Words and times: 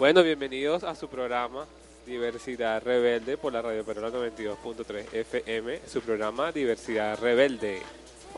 Bueno, 0.00 0.22
bienvenidos 0.22 0.82
a 0.82 0.94
su 0.94 1.08
programa 1.08 1.66
Diversidad 2.06 2.82
Rebelde 2.82 3.36
por 3.36 3.52
la 3.52 3.60
Radio 3.60 3.84
Perola 3.84 4.08
92.3 4.08 5.12
FM, 5.12 5.80
su 5.86 6.00
programa 6.00 6.52
Diversidad 6.52 7.20
Rebelde. 7.20 7.82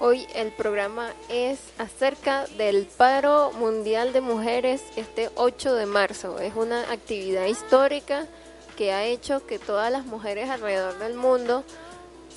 Hoy 0.00 0.26
el 0.34 0.50
programa 0.50 1.12
es 1.28 1.60
acerca 1.78 2.48
del 2.58 2.88
paro 2.96 3.52
mundial 3.52 4.12
de 4.12 4.20
mujeres 4.20 4.82
este 4.96 5.30
8 5.36 5.76
de 5.76 5.86
marzo. 5.86 6.40
Es 6.40 6.56
una 6.56 6.90
actividad 6.90 7.46
histórica 7.46 8.26
que 8.76 8.90
ha 8.90 9.04
hecho 9.04 9.46
que 9.46 9.60
todas 9.60 9.92
las 9.92 10.04
mujeres 10.04 10.50
alrededor 10.50 10.98
del 10.98 11.14
mundo 11.14 11.62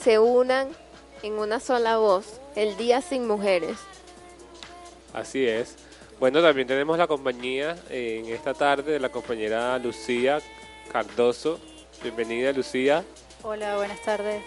se 0.04 0.20
unan 0.20 0.68
en 1.23 1.34
una 1.34 1.60
sola 1.60 1.98
voz, 1.98 2.39
el 2.55 2.78
Día 2.78 3.02
sin 3.02 3.26
Mujeres. 3.26 3.80
Así 5.14 5.48
es. 5.48 5.78
Bueno, 6.20 6.41
también 6.41 6.68
tenemos 6.68 6.97
la 6.97 7.07
compañía 7.07 7.75
en 7.89 8.25
esta 8.27 8.54
tarde 8.54 8.93
de 8.93 9.00
la 9.00 9.09
compañera 9.09 9.77
Lucía 9.77 10.39
Cardoso. 10.91 11.60
Bienvenida, 12.01 12.54
Lucía. 12.54 13.04
Hola, 13.43 13.75
buenas 13.75 14.01
tardes. 14.01 14.41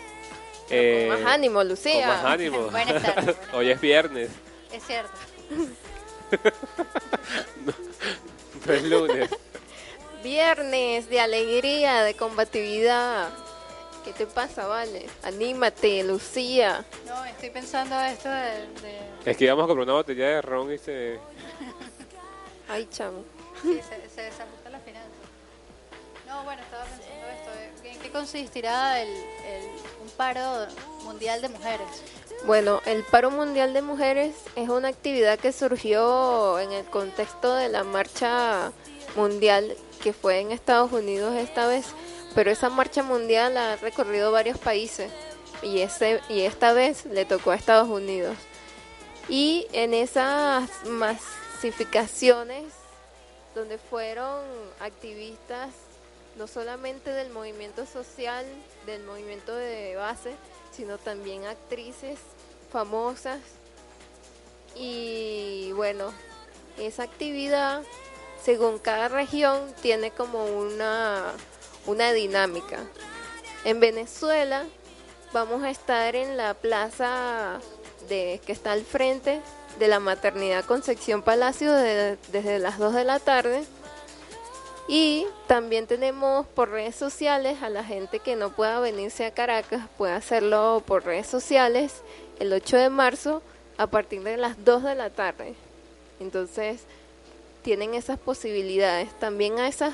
Eh, 0.70 1.08
con 1.10 1.22
más 1.22 1.34
ánimo, 1.34 1.62
Lucía. 1.64 2.06
Con 2.06 2.16
más 2.16 2.24
ánimo. 2.24 2.58
Buenas 2.70 3.02
tardes. 3.02 3.36
Hoy 3.52 3.70
es 3.70 3.80
viernes, 3.80 4.30
Es 4.72 4.82
cierto. 4.86 5.12
no 8.66 8.72
es 8.72 8.82
lunes. 8.84 9.30
Viernes 10.22 11.08
de 11.10 11.20
alegría, 11.20 12.02
de 12.02 12.14
combatividad. 12.14 13.28
¿Qué 14.08 14.14
te 14.14 14.26
pasa, 14.26 14.66
Vale? 14.66 15.06
Anímate, 15.22 16.02
Lucía. 16.02 16.82
No, 17.06 17.24
estoy 17.26 17.50
pensando 17.50 18.00
esto 18.00 18.30
de... 18.30 18.66
de- 18.80 19.30
Es 19.30 19.36
que 19.36 19.44
íbamos 19.44 19.64
a 19.64 19.66
comprar 19.66 19.84
una 19.84 19.92
botella 19.92 20.26
de 20.28 20.40
ron 20.42 20.72
y 20.72 20.78
se... 20.78 21.18
Ay, 22.70 22.88
chamo. 22.90 23.22
sí, 23.60 23.74
se, 23.86 24.08
se 24.14 24.22
desajusta 24.22 24.70
la 24.70 24.78
finanza. 24.80 25.08
No, 26.26 26.42
bueno, 26.44 26.62
estaba 26.62 26.84
pensando 26.84 27.26
esto. 27.36 27.82
de- 27.82 27.90
¿En 27.90 27.98
qué 28.00 28.10
consistirá 28.10 29.02
el, 29.02 29.08
el- 29.08 29.70
un 30.02 30.08
paro 30.16 30.66
mundial 31.05 31.42
de 31.42 31.48
mujeres? 31.50 31.86
Bueno, 32.46 32.80
el 32.86 33.02
paro 33.05 33.30
mundial 33.30 33.74
de 33.74 33.83
mujeres 33.83 34.34
es 34.56 34.70
una 34.70 34.88
actividad 34.88 35.38
que 35.38 35.52
surgió 35.52 36.58
en 36.61 36.72
el 36.72 36.86
contexto 36.86 37.55
de 37.55 37.68
la 37.68 37.84
marcha 37.84 38.72
mundial 39.16 39.77
que 40.02 40.14
fue 40.14 40.40
en 40.40 40.52
Estados 40.52 40.92
Unidos 40.92 41.34
esta 41.36 41.66
vez, 41.66 41.86
pero 42.34 42.50
esa 42.50 42.68
marcha 42.70 43.02
mundial 43.02 43.56
ha 43.56 43.76
recorrido 43.76 44.32
varios 44.32 44.58
países 44.58 45.10
y 45.62 45.80
ese 45.80 46.20
y 46.28 46.42
esta 46.42 46.72
vez 46.72 47.04
le 47.06 47.24
tocó 47.24 47.50
a 47.50 47.56
Estados 47.56 47.88
Unidos. 47.88 48.36
Y 49.28 49.66
en 49.72 49.92
esas 49.94 50.70
masificaciones 50.86 52.64
donde 53.54 53.78
fueron 53.78 54.44
activistas 54.80 55.70
no 56.38 56.46
solamente 56.46 57.10
del 57.10 57.30
movimiento 57.30 57.84
social, 57.84 58.46
del 58.86 59.02
movimiento 59.02 59.54
de 59.54 59.96
base, 59.96 60.34
sino 60.70 60.96
también 60.96 61.44
actrices 61.44 62.18
famosas. 62.70 63.40
Y 64.76 65.72
bueno, 65.72 66.12
esa 66.78 67.02
actividad, 67.02 67.82
según 68.42 68.78
cada 68.78 69.08
región, 69.08 69.74
tiene 69.82 70.12
como 70.12 70.44
una, 70.44 71.32
una 71.89 72.12
dinámica. 72.12 72.78
En 73.64 73.81
Venezuela 73.81 74.64
vamos 75.33 75.62
a 75.64 75.70
estar 75.70 76.14
en 76.14 76.36
la 76.36 76.55
plaza 76.55 77.58
de, 78.08 78.41
que 78.47 78.53
está 78.53 78.72
al 78.72 78.83
frente 78.84 79.41
de 79.78 79.89
la 79.89 79.98
maternidad 80.00 80.64
Concepción 80.64 81.22
Palacio 81.22 81.72
de- 81.72 82.17
desde 82.30 82.58
las 82.58 82.78
2 82.78 82.95
de 82.95 83.05
la 83.05 83.19
tarde. 83.19 83.64
Y 84.91 85.27
también 85.47 85.86
tenemos 85.86 86.47
por 86.47 86.70
redes 86.70 86.95
sociales 86.97 87.62
a 87.62 87.69
la 87.69 87.84
gente 87.84 88.20
que 88.20 88.36
no 88.36 88.50
pueda 88.55 88.80
venirse 88.80 89.27
a 89.27 89.34
Caracas, 89.34 89.83
puede 89.98 90.12
hacerlo 90.14 90.83
por 90.86 91.05
redes 91.05 91.27
sociales 91.27 91.92
el 92.39 92.52
8 92.52 92.77
de 92.79 92.89
marzo 92.89 93.42
a 93.77 93.86
partir 93.89 94.23
de 94.23 94.36
las 94.39 94.64
2 94.64 94.85
de 94.85 94.95
la 94.95 95.11
tarde. 95.11 95.55
Entonces, 96.20 96.80
tienen 97.62 97.92
esas 97.95 98.18
posibilidades. 98.18 99.11
También 99.18 99.58
a 99.58 99.68
esas 99.68 99.92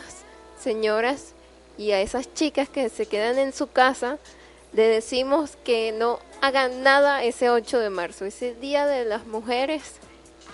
señoras 0.62 1.32
y 1.78 1.92
a 1.92 2.00
esas 2.00 2.32
chicas 2.34 2.68
que 2.68 2.88
se 2.88 3.06
quedan 3.06 3.38
en 3.38 3.52
su 3.52 3.66
casa, 3.68 4.18
le 4.72 4.86
decimos 4.88 5.56
que 5.64 5.92
no 5.92 6.18
hagan 6.40 6.82
nada 6.82 7.22
ese 7.24 7.50
8 7.50 7.78
de 7.78 7.90
marzo. 7.90 8.24
Ese 8.24 8.54
Día 8.54 8.86
de 8.86 9.04
las 9.04 9.26
Mujeres 9.26 9.82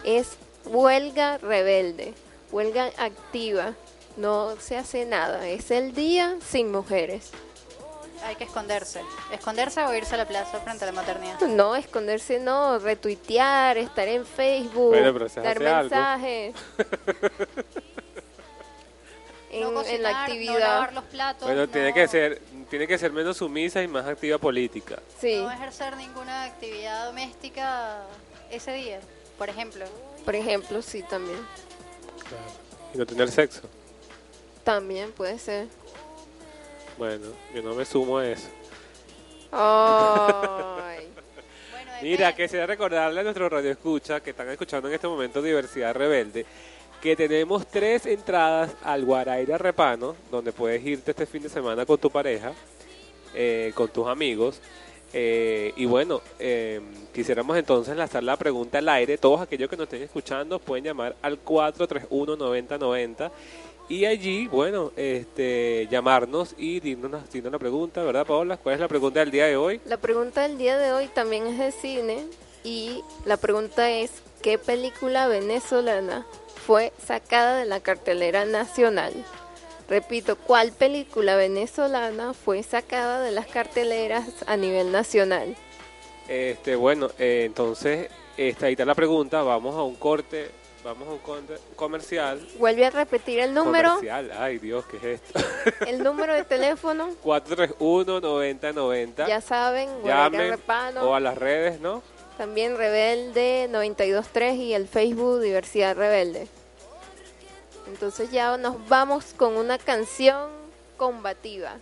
es 0.04 0.36
huelga 0.64 1.38
rebelde, 1.38 2.14
huelga 2.53 2.91
activa. 2.98 3.75
No 4.16 4.56
se 4.60 4.76
hace 4.76 5.06
nada. 5.06 5.48
Es 5.48 5.70
el 5.70 5.94
día 5.94 6.36
sin 6.47 6.70
mujeres. 6.72 7.31
Hay 8.25 8.34
que 8.37 8.44
esconderse. 8.44 9.00
Esconderse 9.32 9.82
o 9.84 9.94
irse 9.94 10.14
a 10.14 10.19
la 10.19 10.28
plaza 10.28 10.60
frente 10.60 10.84
a 10.84 10.87
la 10.87 10.92
maternidad. 10.92 11.41
No, 11.41 11.75
esconderse 11.75 12.38
no, 12.38 12.78
retuitear, 12.78 13.78
estar 13.78 14.06
en 14.08 14.26
Facebook, 14.26 14.91
Bueno, 14.91 15.12
pero 15.14 15.28
se 15.31 15.41
dar 15.41 15.56
hace 15.56 15.69
algo. 15.69 15.88
mensajes. 15.97 16.54
en, 19.50 19.61
no 19.62 19.69
en 19.69 19.75
cocinar, 19.75 20.00
la 20.00 20.12
no 20.12 20.19
actividad. 20.19 20.59
lavar 20.61 20.93
los 20.93 21.05
platos. 21.05 21.43
Bueno, 21.49 21.69
tiene 21.69 21.88
no- 21.88 21.94
que 21.94 22.09
ser 22.09 22.41
tiene 22.71 22.87
que 22.87 22.99
ser 22.99 23.12
menos 23.12 23.37
sumisa 23.37 23.83
y 23.83 23.88
más 23.88 24.06
activa 24.06 24.38
política. 24.38 24.99
sí, 25.21 25.37
No 25.43 25.50
ejercer 25.50 25.97
ninguna 25.97 26.44
actividad 26.44 27.06
doméstica 27.06 28.03
ese 28.50 28.72
día, 28.75 29.00
por 29.38 29.49
ejemplo. 29.49 29.84
por 30.25 30.34
ejemplo, 30.37 30.81
sí, 30.83 31.03
también. 31.03 31.38
Y 32.94 32.99
no 32.99 33.06
tener 33.06 33.31
sexo. 33.31 33.62
También 34.65 35.11
puede 35.12 35.38
ser. 35.38 35.67
Bueno, 36.99 37.27
yo 37.55 37.62
no 37.62 37.75
me 37.75 37.84
sumo 37.84 38.19
a 38.19 38.27
eso. 38.27 38.49
Ay. 39.53 41.09
Bueno, 41.71 41.93
Mira, 42.03 42.27
depende. 42.28 42.44
quisiera 42.44 42.67
recordarle 42.67 43.21
a 43.21 43.22
nuestros 43.25 43.50
radioescuchas 43.50 44.21
que 44.22 44.31
están 44.31 44.49
escuchando 44.50 44.88
en 44.88 44.94
este 44.94 45.06
momento 45.09 45.41
Diversidad 45.43 45.94
Rebelde 45.94 46.44
que 47.00 47.16
tenemos 47.16 47.66
tres 47.66 48.06
entradas 48.06 48.72
al 48.83 49.05
Guaraira 49.05 49.59
Repano, 49.59 50.15
donde 50.31 50.53
puedes 50.53 50.84
irte 50.84 51.12
este 51.12 51.27
fin 51.27 51.43
de 51.43 51.49
semana 51.49 51.87
con 51.87 51.99
tu 51.99 52.11
pareja, 52.11 52.53
eh, 53.34 53.72
con 53.75 53.88
tus 53.88 54.06
amigos. 54.06 54.61
eh, 55.12 55.72
y 55.77 55.87
bueno, 55.87 56.21
eh, 56.38 56.81
quisiéramos 57.12 57.56
entonces 57.56 57.97
lanzar 57.97 58.22
la 58.22 58.37
pregunta 58.37 58.78
al 58.78 58.88
aire. 58.88 59.19
Todos 59.19 59.41
aquellos 59.41 59.69
que 59.69 59.77
nos 59.77 59.84
estén 59.84 60.03
escuchando 60.03 60.61
pueden 60.61 60.84
llamar 60.84 61.16
al 61.21 61.43
431-9090 61.44 63.31
y 63.88 64.05
allí, 64.05 64.47
bueno, 64.47 64.93
este, 64.94 65.88
llamarnos 65.91 66.55
y 66.56 66.78
dirnos, 66.78 67.11
la 67.34 67.59
pregunta, 67.59 68.05
¿verdad, 68.05 68.25
Paola? 68.25 68.56
¿Cuál 68.56 68.77
es 68.77 68.81
la 68.81 68.87
pregunta 68.87 69.19
del 69.19 69.32
día 69.32 69.47
de 69.47 69.56
hoy? 69.56 69.81
La 69.84 69.97
pregunta 69.97 70.43
del 70.43 70.59
día 70.59 70.78
de 70.78 70.93
hoy 70.93 71.09
también 71.09 71.49
es 71.49 71.59
de 71.59 71.72
cine 71.72 72.25
y 72.62 73.03
la 73.25 73.37
pregunta 73.37 73.91
es 73.91 74.12
¿qué 74.43 74.59
película 74.59 75.27
venezolana 75.27 76.25
fue 76.65 76.93
sacada 77.04 77.59
de 77.59 77.66
la 77.66 77.81
cartelera 77.81 78.44
nacional? 78.44 79.12
Repito, 79.88 80.37
¿cuál 80.37 80.71
película 80.72 81.34
venezolana 81.34 82.32
fue 82.34 82.62
sacada 82.62 83.21
de 83.22 83.32
las 83.32 83.47
carteleras 83.47 84.26
a 84.47 84.56
nivel 84.56 84.93
nacional? 84.93 85.56
Este, 86.28 86.76
bueno, 86.76 87.10
eh, 87.19 87.43
entonces, 87.47 88.09
esta, 88.37 88.66
ahí 88.66 88.72
está 88.75 88.84
la 88.84 88.94
pregunta. 88.94 89.43
Vamos 89.43 89.75
a 89.75 89.82
un 89.82 89.97
corte, 89.97 90.49
vamos 90.84 91.09
a 91.09 91.10
un 91.10 91.19
conte- 91.19 91.59
comercial. 91.75 92.41
Vuelve 92.56 92.87
a 92.87 92.91
repetir 92.91 93.41
el 93.41 93.53
número, 93.53 93.88
Comercial, 93.97 94.31
ay 94.38 94.59
Dios, 94.59 94.84
¿qué 94.87 94.97
es 94.99 95.04
esto? 95.20 95.41
el 95.88 96.04
número 96.04 96.34
de 96.34 96.44
teléfono, 96.44 97.09
431-9090. 97.25 99.26
ya 99.26 99.41
saben, 99.41 99.88
Llamen 100.04 100.50
Repano, 100.50 101.03
o 101.03 101.16
a 101.16 101.20
las 101.20 101.37
redes, 101.37 101.81
¿no? 101.81 102.00
También 102.40 102.78
Rebelde 102.78 103.68
923 103.70 104.54
y 104.54 104.72
el 104.72 104.88
Facebook 104.88 105.42
Diversidad 105.42 105.94
Rebelde. 105.94 106.48
Entonces 107.86 108.30
ya 108.30 108.56
nos 108.56 108.88
vamos 108.88 109.34
con 109.36 109.58
una 109.58 109.76
canción 109.76 110.48
combativa. 110.96 111.75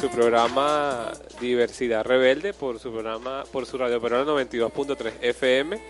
Su 0.00 0.08
programa 0.10 1.10
Diversidad 1.40 2.04
Rebelde 2.04 2.52
por 2.52 2.78
su 2.78 2.92
programa, 2.92 3.42
por 3.50 3.66
su 3.66 3.76
radio 3.78 4.00
Perona 4.00 4.30
92.3 4.30 5.12
FM. 5.22 5.80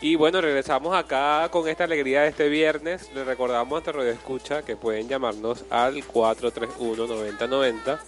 Y 0.00 0.16
bueno, 0.16 0.40
regresamos 0.40 0.92
acá 0.94 1.48
con 1.52 1.68
esta 1.68 1.84
alegría 1.84 2.22
de 2.22 2.28
este 2.28 2.48
viernes. 2.48 3.12
Les 3.14 3.24
recordamos 3.24 3.68
a 3.68 3.74
nuestra 3.74 3.92
radio 3.92 4.10
escucha 4.10 4.62
que 4.62 4.76
pueden 4.76 5.08
llamarnos 5.08 5.64
al 5.70 6.02
431-9090 6.02 8.00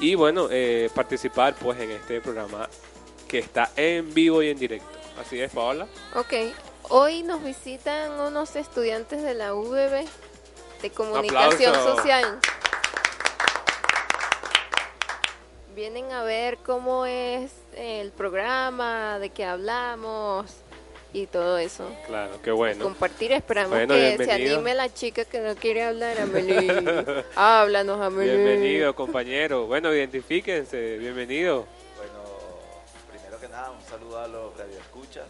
y 0.00 0.14
bueno, 0.14 0.48
eh, 0.50 0.88
participar 0.94 1.54
pues 1.54 1.78
en 1.80 1.90
este 1.90 2.22
programa 2.22 2.70
que 3.26 3.40
está 3.40 3.70
en 3.76 4.14
vivo 4.14 4.42
y 4.42 4.48
en 4.48 4.58
directo. 4.58 4.98
Así 5.20 5.38
es, 5.40 5.52
Paola. 5.52 5.86
Ok, 6.14 6.32
hoy 6.88 7.22
nos 7.22 7.44
visitan 7.44 8.18
unos 8.18 8.56
estudiantes 8.56 9.22
de 9.22 9.34
la 9.34 9.54
UBB 9.54 10.06
de 10.80 10.90
Comunicación 10.90 11.74
aplauso. 11.74 11.96
Social. 11.96 12.38
Vienen 15.78 16.10
a 16.10 16.24
ver 16.24 16.58
cómo 16.66 17.06
es 17.06 17.52
el 17.76 18.10
programa, 18.10 19.20
de 19.20 19.30
qué 19.30 19.44
hablamos 19.44 20.50
y 21.12 21.26
todo 21.28 21.56
eso. 21.56 21.88
Claro, 22.08 22.32
qué 22.42 22.50
bueno. 22.50 22.82
Compartir, 22.82 23.30
esperamos 23.30 23.70
Bueno, 23.70 23.94
que 23.94 24.00
se 24.10 24.16
bienvenido. 24.16 24.56
anime 24.56 24.74
la 24.74 24.92
chica 24.92 25.24
que 25.24 25.38
no 25.38 25.54
quiere 25.54 25.84
hablar, 25.84 26.18
Amelie. 26.20 27.24
Háblanos, 27.36 28.00
Amelie. 28.00 28.34
Bienvenido, 28.34 28.92
compañero. 28.96 29.68
Bueno, 29.68 29.94
identifíquense. 29.94 30.98
Bienvenido. 30.98 31.64
Bueno, 31.96 32.24
primero 33.12 33.38
que 33.38 33.46
nada, 33.48 33.70
un 33.70 33.80
saludo 33.88 34.18
a 34.18 34.26
los 34.26 34.56
radioescuchas. 34.58 35.26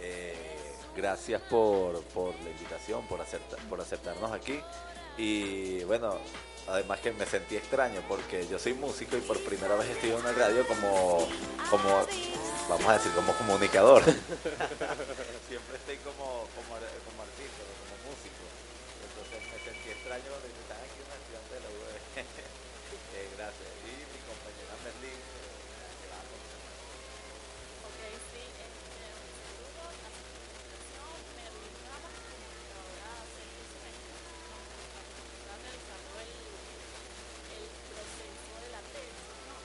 Eh, 0.00 0.34
gracias 0.96 1.40
por, 1.42 2.02
por 2.06 2.34
la 2.42 2.50
invitación, 2.50 3.06
por, 3.06 3.20
acepta- 3.20 3.58
por 3.70 3.80
aceptarnos 3.80 4.32
aquí. 4.32 4.58
Y 5.16 5.84
bueno, 5.84 6.18
además 6.68 7.00
que 7.00 7.12
me 7.12 7.26
sentí 7.26 7.56
extraño 7.56 8.00
porque 8.08 8.46
yo 8.48 8.58
soy 8.58 8.74
músico 8.74 9.16
y 9.16 9.20
por 9.20 9.38
primera 9.44 9.74
vez 9.76 9.88
estoy 9.90 10.10
en 10.10 10.16
una 10.16 10.32
radio 10.32 10.66
como, 10.66 11.28
como 11.70 12.06
vamos 12.68 12.86
a 12.88 12.92
decir, 12.94 13.12
como 13.12 13.32
comunicador. 13.34 14.02
Siempre 15.48 15.76
estoy 15.76 15.96
como, 15.98 16.46
como, 16.56 16.74
ar- 16.76 16.98
como 17.04 17.22
artista, 17.22 17.62
como 17.84 17.94
músico. 18.10 18.44
Entonces 19.04 19.40
me 19.52 19.58
sentí 19.64 19.90
extraño 19.90 20.30
de 20.40 20.48
que 20.52 20.60
están 20.64 20.80
aquí 20.80 20.98
unos 21.04 21.16
estudiantes 21.20 21.52
de 21.54 21.60
la 21.60 21.68
UB. 21.68 21.84
Eh, 23.14 23.28
gracias. 23.36 23.70
Y 23.84 23.92
mi 24.10 24.18
compañera 24.26 24.74
Merlín. 24.82 25.14
eh, 25.14 25.92
que 26.00 26.06
la 26.10 26.18
amo. 26.18 26.34
Ok, 27.86 28.00
sí, 28.32 28.42
este, 28.42 29.06
un 29.14 29.30
saludo 29.38 29.82
a 29.86 30.08
su 30.10 30.22
presentación, 30.34 31.14
Merlin 31.38 31.76
Ramos, 31.86 32.14
comunicadora 32.26 33.10
de 33.22 33.28
sexto 33.38 33.62
semestre. 33.70 34.14
Está 35.38 35.54
realizando 35.62 36.10
el, 36.24 36.32
el 37.54 37.64
proceso 37.94 38.52
de 38.64 38.68
la 38.74 38.82
tesis, 38.90 39.30
¿no? 39.46 39.56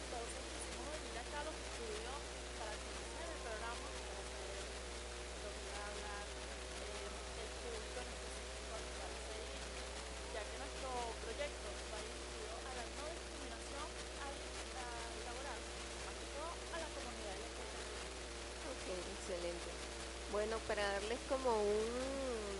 Entonces 0.00 0.40
quisimos 0.50 0.86
venir 0.98 1.14
acá 1.20 1.36
a 1.40 1.46
los 1.46 1.56
estudios 1.62 2.18
para 2.58 2.72
conocer 2.74 3.26
el 3.30 3.38
programa, 3.46 3.86
para 3.86 4.22
saber 4.34 4.62
lo 5.46 5.50
que 5.54 5.66
va 5.70 5.78
a 5.78 5.88
hablar 5.94 6.24
eh, 6.26 7.06
el 7.38 7.50
público 7.62 7.98
en 8.02 8.08
específico 8.10 8.72
al 8.74 8.86
cual 8.98 9.12
se 9.14 9.32
dirige, 9.38 9.78
ya 10.34 10.42
que 10.50 10.56
nuestro 10.58 10.90
proyecto 11.22 11.66
va 11.94 11.98
dirigido 12.02 12.52
a 12.66 12.72
la 12.78 12.84
no 12.98 13.04
discriminación 13.14 13.86
al, 14.26 14.34
al 14.34 15.14
laboral, 15.26 15.60
más 16.06 16.14
que 16.18 16.26
todo 16.34 16.50
a 16.50 16.76
la 16.82 16.88
comunidad 16.96 17.34
LGBT. 17.40 17.74
Ok, 18.70 18.86
excelente. 19.18 19.70
Bueno, 20.32 20.56
para 20.68 20.86
darles 20.94 21.18
como 21.28 21.50
un 21.50 21.90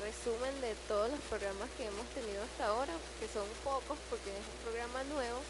resumen 0.03 0.61
de 0.61 0.75
todos 0.89 1.07
los 1.07 1.09
programas 1.25 1.69
que 1.77 1.85
hemos 1.87 2.07
tenido 2.15 2.43
hasta 2.43 2.67
ahora, 2.67 2.93
que 3.21 3.29
son 3.29 3.47
pocos 3.65 3.99
porque 4.09 4.31
es 4.31 4.45
un 4.45 4.59
programa 4.65 5.03
nuevo. 5.05 5.41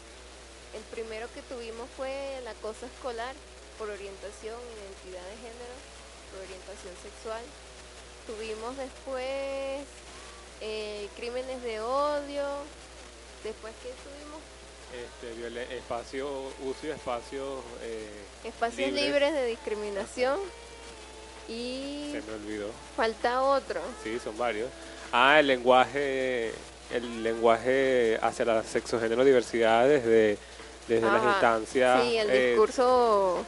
El 0.73 0.83
primero 0.93 1.27
que 1.33 1.41
tuvimos 1.43 1.87
fue 1.97 2.37
el 2.37 2.47
acoso 2.47 2.85
escolar 2.85 3.35
por 3.77 3.89
orientación, 3.89 4.55
identidad 4.77 5.23
de 5.27 5.37
género, 5.37 5.75
por 6.31 6.39
orientación 6.43 6.93
sexual. 7.03 7.43
Tuvimos 8.27 8.77
después 8.77 9.83
eh, 10.61 11.09
crímenes 11.17 11.61
de 11.63 11.79
odio. 11.81 12.45
Después 13.43 13.73
que 13.81 13.89
tuvimos 14.05 14.39
Este, 14.93 15.75
espacio, 15.77 16.29
uso 16.63 16.85
y 16.87 16.89
espacio. 16.91 17.63
eh, 17.81 18.07
espacios 18.43 18.91
Libres. 18.91 19.03
libres 19.05 19.33
de 19.33 19.45
discriminación. 19.47 20.39
Y 21.49 22.11
se 22.13 22.21
me 22.21 22.33
olvidó. 22.35 22.69
falta 22.95 23.41
otro. 23.41 23.81
Sí, 24.03 24.19
son 24.23 24.37
varios. 24.37 24.69
Ah, 25.11 25.39
el 25.39 25.47
lenguaje, 25.47 26.53
el 26.91 27.23
lenguaje 27.23 28.17
hacia 28.21 28.45
la 28.45 28.63
sexogénero 28.63 29.23
diversidad 29.25 29.87
desde, 29.87 30.37
desde 30.87 31.07
las 31.11 31.23
instancias. 31.23 32.01
Sí, 32.03 32.17
el 32.17 32.29
eh, 32.29 32.47
discurso 32.49 33.43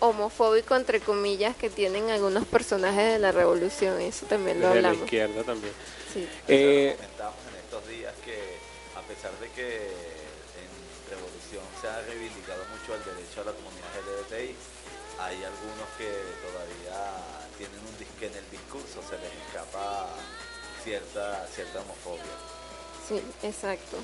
homofóbico, 0.00 0.74
entre 0.76 1.00
comillas, 1.00 1.56
que 1.56 1.70
tienen 1.70 2.10
algunos 2.10 2.44
personajes 2.46 3.12
de 3.14 3.18
la 3.18 3.32
revolución. 3.32 4.00
Eso 4.00 4.26
también 4.26 4.60
lo 4.60 4.68
desde 4.68 4.82
la 4.82 4.88
hablamos. 4.88 5.04
izquierda 5.06 5.42
también. 5.44 5.72
Sí. 6.12 6.28
Eh, 6.48 6.94
Comentábamos 6.96 7.40
en 7.48 7.56
estos 7.64 7.88
días 7.88 8.12
que 8.24 8.36
a 8.98 9.02
pesar 9.02 9.32
de 9.40 9.48
que 9.50 9.76
en 9.86 10.70
Revolución 11.08 11.62
se 11.80 11.88
ha 11.88 12.00
reivindicado 12.08 12.64
mucho 12.72 12.94
el 12.94 13.04
derecho 13.04 13.40
a 13.40 13.44
la 13.44 13.52
comunidad 13.52 13.88
LGBTI, 13.96 14.54
hay 15.20 15.36
algunos 15.44 15.88
que 15.96 16.08
todavía 16.40 17.00
tienen 17.56 17.78
un 17.80 17.94
dis- 17.96 18.12
que 18.18 18.26
en 18.26 18.34
el 18.36 18.50
discurso 18.50 19.00
se 19.08 19.16
les 19.20 19.30
escapa 19.46 20.08
cierta 20.84 21.46
cierta 21.46 21.80
homofobia. 21.80 22.22
Sí, 23.08 23.20
exacto. 23.42 23.96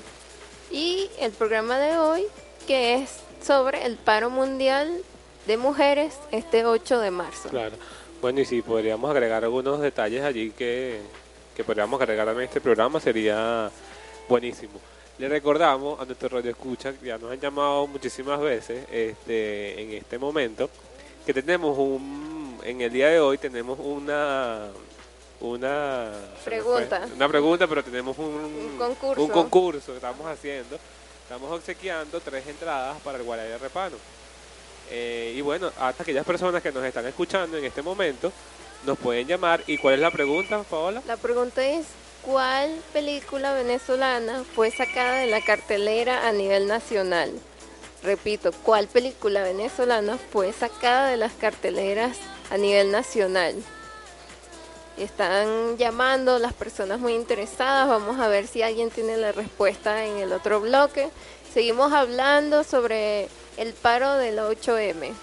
Y 0.71 1.09
el 1.19 1.31
programa 1.31 1.77
de 1.79 1.97
hoy, 1.97 2.25
que 2.67 2.95
es 2.95 3.09
sobre 3.43 3.85
el 3.85 3.95
paro 3.95 4.29
mundial 4.29 5.01
de 5.47 5.57
mujeres 5.57 6.15
este 6.31 6.65
8 6.65 6.99
de 6.99 7.11
marzo. 7.11 7.49
Claro. 7.49 7.75
Bueno, 8.21 8.41
y 8.41 8.45
si 8.45 8.61
podríamos 8.61 9.09
agregar 9.09 9.43
algunos 9.43 9.79
detalles 9.79 10.23
allí 10.23 10.51
que, 10.51 10.99
que 11.55 11.63
podríamos 11.63 11.99
agregar 11.99 12.27
en 12.29 12.41
este 12.41 12.59
programa, 12.59 12.99
sería 12.99 13.71
buenísimo. 14.27 14.79
Le 15.17 15.27
recordamos 15.27 15.99
a 15.99 16.05
nuestro 16.05 16.29
radio 16.29 16.51
escucha, 16.51 16.93
ya 17.03 17.17
nos 17.17 17.31
han 17.31 17.39
llamado 17.39 17.87
muchísimas 17.87 18.39
veces 18.39 18.85
este, 18.91 19.81
en 19.81 19.91
este 19.91 20.17
momento, 20.17 20.69
que 21.25 21.33
tenemos 21.33 21.77
un, 21.77 22.57
en 22.63 22.79
el 22.79 22.91
día 22.91 23.09
de 23.09 23.19
hoy 23.19 23.37
tenemos 23.37 23.77
una, 23.81 24.67
una 25.41 26.11
fue, 26.43 26.51
Pregunta. 26.51 27.07
una 27.15 27.27
pregunta, 27.29 27.67
pero 27.67 27.83
tenemos 27.83 28.17
un, 28.17 28.25
Un 28.25 28.77
concurso. 28.77 29.21
un 29.23 29.29
concurso 29.29 29.87
que 29.91 29.95
estamos 29.97 30.27
haciendo. 30.27 30.77
Estamos 31.23 31.51
obsequiando 31.51 32.19
tres 32.19 32.45
entradas 32.47 32.97
para 33.01 33.17
el 33.19 33.23
Guaraya 33.23 33.51
de 33.51 33.57
Repano. 33.59 33.95
Eh, 34.89 35.33
y 35.37 35.41
bueno, 35.41 35.71
hasta 35.79 36.01
aquellas 36.03 36.25
personas 36.25 36.63
que 36.63 36.71
nos 36.71 36.83
están 36.83 37.05
escuchando 37.05 37.57
en 37.57 37.65
este 37.65 37.81
momento 37.83 38.31
nos 38.85 38.97
pueden 38.97 39.27
llamar. 39.27 39.63
¿Y 39.67 39.77
cuál 39.77 39.93
es 39.95 39.99
la 39.99 40.09
pregunta, 40.11 40.63
Paola? 40.63 41.03
La 41.05 41.17
pregunta 41.17 41.63
es, 41.63 41.85
¿cuál 42.23 42.75
película 42.91 43.53
venezolana 43.53 44.43
fue 44.55 44.71
sacada 44.71 45.19
de 45.19 45.27
la 45.27 45.41
cartelera 45.41 46.27
a 46.27 46.31
nivel 46.31 46.67
nacional? 46.67 47.31
Repito, 48.01 48.51
¿cuál 48.63 48.87
película 48.87 49.43
venezolana 49.43 50.17
fue 50.31 50.51
sacada 50.53 51.09
de 51.09 51.17
las 51.17 51.33
carteleras 51.33 52.17
a 52.49 52.57
nivel 52.57 52.91
nacional? 52.91 53.55
Están 54.99 55.77
llamando 55.77 56.39
las 56.39 56.51
personas 56.51 56.99
muy 56.99 57.13
interesadas. 57.13 57.87
Vamos 57.87 58.19
a 58.19 58.27
ver 58.27 58.47
si 58.47 58.61
alguien 58.61 58.89
tiene 58.89 59.15
la 59.15 59.31
respuesta 59.31 60.05
en 60.05 60.17
el 60.17 60.33
otro 60.33 60.59
bloque. 60.59 61.09
Seguimos 61.53 61.93
hablando 61.93 62.65
sobre 62.65 63.29
el 63.55 63.73
paro 63.73 64.15
del 64.15 64.39
8M. 64.39 65.13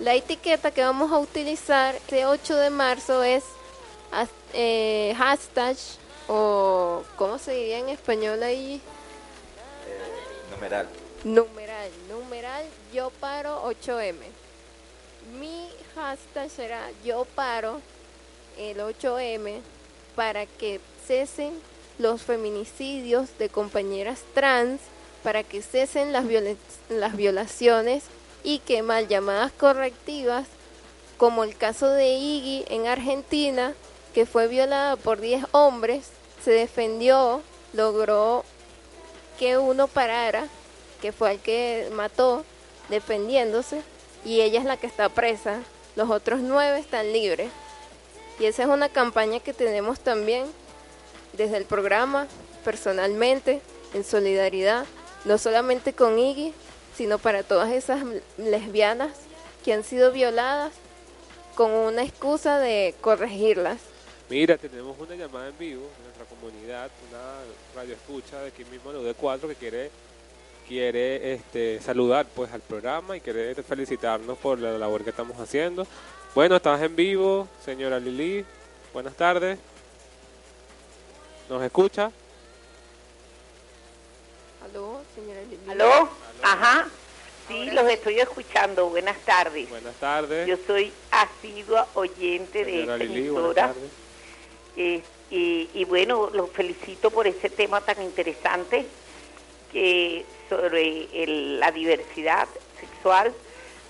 La 0.00 0.14
etiqueta 0.14 0.70
que 0.70 0.82
vamos 0.82 1.12
a 1.12 1.18
utilizar 1.18 1.94
este 1.94 2.26
8 2.26 2.56
de 2.56 2.68
marzo 2.68 3.22
es 3.22 3.42
eh, 4.52 5.14
hashtag 5.16 5.76
o 6.28 7.02
¿cómo 7.16 7.38
se 7.38 7.52
diría 7.52 7.78
en 7.78 7.88
español 7.88 8.42
ahí? 8.42 8.82
Eh, 9.86 10.50
numeral. 10.50 10.86
Numeral, 11.24 11.90
numeral 12.06 12.66
yo 12.92 13.10
paro 13.18 13.62
8M. 13.64 14.16
Mi 15.38 15.70
hashtag 15.94 16.50
será 16.50 16.90
yo 17.02 17.24
paro 17.34 17.80
el 18.60 18.78
8M 18.78 19.60
para 20.14 20.46
que 20.46 20.80
cesen 21.06 21.52
los 21.98 22.22
feminicidios 22.22 23.28
de 23.38 23.48
compañeras 23.48 24.20
trans, 24.34 24.80
para 25.22 25.42
que 25.42 25.62
cesen 25.62 26.12
las, 26.12 27.16
violaciones 27.16 28.04
y 28.42 28.58
que 28.60 28.82
mal 28.82 29.08
llamadas 29.08 29.52
correctivas, 29.52 30.46
como 31.16 31.44
el 31.44 31.56
caso 31.56 31.88
de 31.90 32.14
Iggy 32.14 32.64
en 32.68 32.86
Argentina, 32.86 33.74
que 34.14 34.26
fue 34.26 34.48
violada 34.48 34.96
por 34.96 35.20
10 35.20 35.44
hombres, 35.52 36.08
se 36.42 36.50
defendió, 36.50 37.42
logró 37.72 38.44
que 39.38 39.58
uno 39.58 39.88
parara, 39.88 40.46
que 41.02 41.12
fue 41.12 41.32
el 41.32 41.38
que 41.40 41.90
mató, 41.92 42.44
defendiéndose, 42.88 43.82
y 44.24 44.40
ella 44.40 44.58
es 44.58 44.64
la 44.64 44.76
que 44.76 44.86
está 44.86 45.08
presa. 45.08 45.60
Los 45.96 46.10
otros 46.10 46.40
nueve 46.40 46.78
están 46.78 47.12
libres. 47.12 47.50
Y 48.40 48.46
esa 48.46 48.62
es 48.62 48.68
una 48.70 48.88
campaña 48.88 49.38
que 49.38 49.52
tenemos 49.52 50.00
también 50.00 50.46
desde 51.34 51.58
el 51.58 51.66
programa, 51.66 52.26
personalmente, 52.64 53.60
en 53.92 54.02
solidaridad, 54.02 54.86
no 55.26 55.36
solamente 55.36 55.92
con 55.92 56.18
Iggy, 56.18 56.54
sino 56.96 57.18
para 57.18 57.42
todas 57.42 57.70
esas 57.70 58.02
lesbianas 58.38 59.12
que 59.62 59.74
han 59.74 59.84
sido 59.84 60.10
violadas 60.10 60.72
con 61.54 61.70
una 61.70 62.02
excusa 62.02 62.58
de 62.58 62.94
corregirlas. 63.02 63.78
Mira, 64.30 64.56
tenemos 64.56 64.98
una 64.98 65.14
llamada 65.16 65.48
en 65.48 65.58
vivo 65.58 65.82
de 65.98 66.04
nuestra 66.04 66.24
comunidad, 66.24 66.90
una 67.10 67.80
radio 67.82 67.94
escucha 67.94 68.40
de 68.40 68.48
aquí 68.48 68.64
mismo, 68.64 68.90
de 68.90 69.14
UD4, 69.14 69.48
que 69.48 69.54
quiere 69.54 69.90
quiere 70.66 71.34
este, 71.34 71.80
saludar 71.80 72.26
pues 72.32 72.52
al 72.52 72.60
programa 72.60 73.16
y 73.16 73.20
quiere 73.20 73.56
felicitarnos 73.56 74.38
por 74.38 74.60
la 74.60 74.78
labor 74.78 75.02
que 75.02 75.10
estamos 75.10 75.36
haciendo. 75.40 75.84
Bueno, 76.34 76.56
estás 76.56 76.80
en 76.82 76.94
vivo, 76.94 77.48
señora 77.64 77.98
Lili. 77.98 78.44
Buenas 78.92 79.14
tardes. 79.16 79.58
¿Nos 81.48 81.62
escucha? 81.62 82.10
Aló, 84.64 85.00
señora 85.14 85.40
Lili. 85.42 85.58
¿Aló? 85.70 86.08
Ajá. 86.42 86.86
Sí, 87.48 87.70
los 87.72 87.88
estoy 87.90 88.20
escuchando. 88.20 88.88
Buenas 88.88 89.18
tardes. 89.24 89.68
Buenas 89.68 89.94
tardes. 89.96 90.46
Yo 90.46 90.56
soy 90.66 90.92
asidua 91.10 91.88
oyente 91.94 92.64
de 92.64 92.82
esta 92.82 92.96
Lili, 92.96 93.28
buenas 93.28 93.50
emisora. 93.50 93.66
tardes. 93.68 93.90
Eh, 94.76 95.02
y, 95.32 95.68
y 95.74 95.84
bueno, 95.84 96.30
los 96.32 96.50
felicito 96.50 97.10
por 97.10 97.26
ese 97.26 97.50
tema 97.50 97.80
tan 97.80 98.00
interesante 98.02 98.86
que 99.72 100.24
sobre 100.48 101.08
el- 101.24 101.58
la 101.60 101.72
diversidad 101.72 102.46
sexual. 102.78 103.32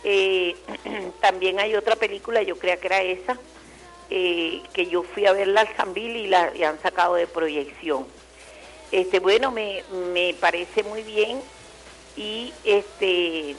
Eh, 0.05 0.57
también 1.21 1.61
hay 1.61 1.75
otra 1.75 1.97
película, 1.97 2.43
yo 2.43 2.57
creo 2.59 2.79
que 2.81 2.87
era 2.87 3.03
esa, 3.03 3.39
eh, 4.11 4.63
que 4.73 4.87
yo 4.87 5.03
fui 5.03 5.27
a 5.27 5.33
verla 5.33 5.63
al 5.63 5.77
Sambil 5.77 6.17
y 6.17 6.27
la 6.27 6.53
y 6.57 6.63
han 6.65 6.81
sacado 6.81 7.15
de 7.15 7.27
proyección. 7.27 8.07
Este, 8.93 9.21
bueno, 9.21 9.51
me, 9.51 9.85
me 10.13 10.35
parece 10.41 10.83
muy 10.83 11.03
bien 11.03 11.41
y 12.17 12.53
este 12.65 13.55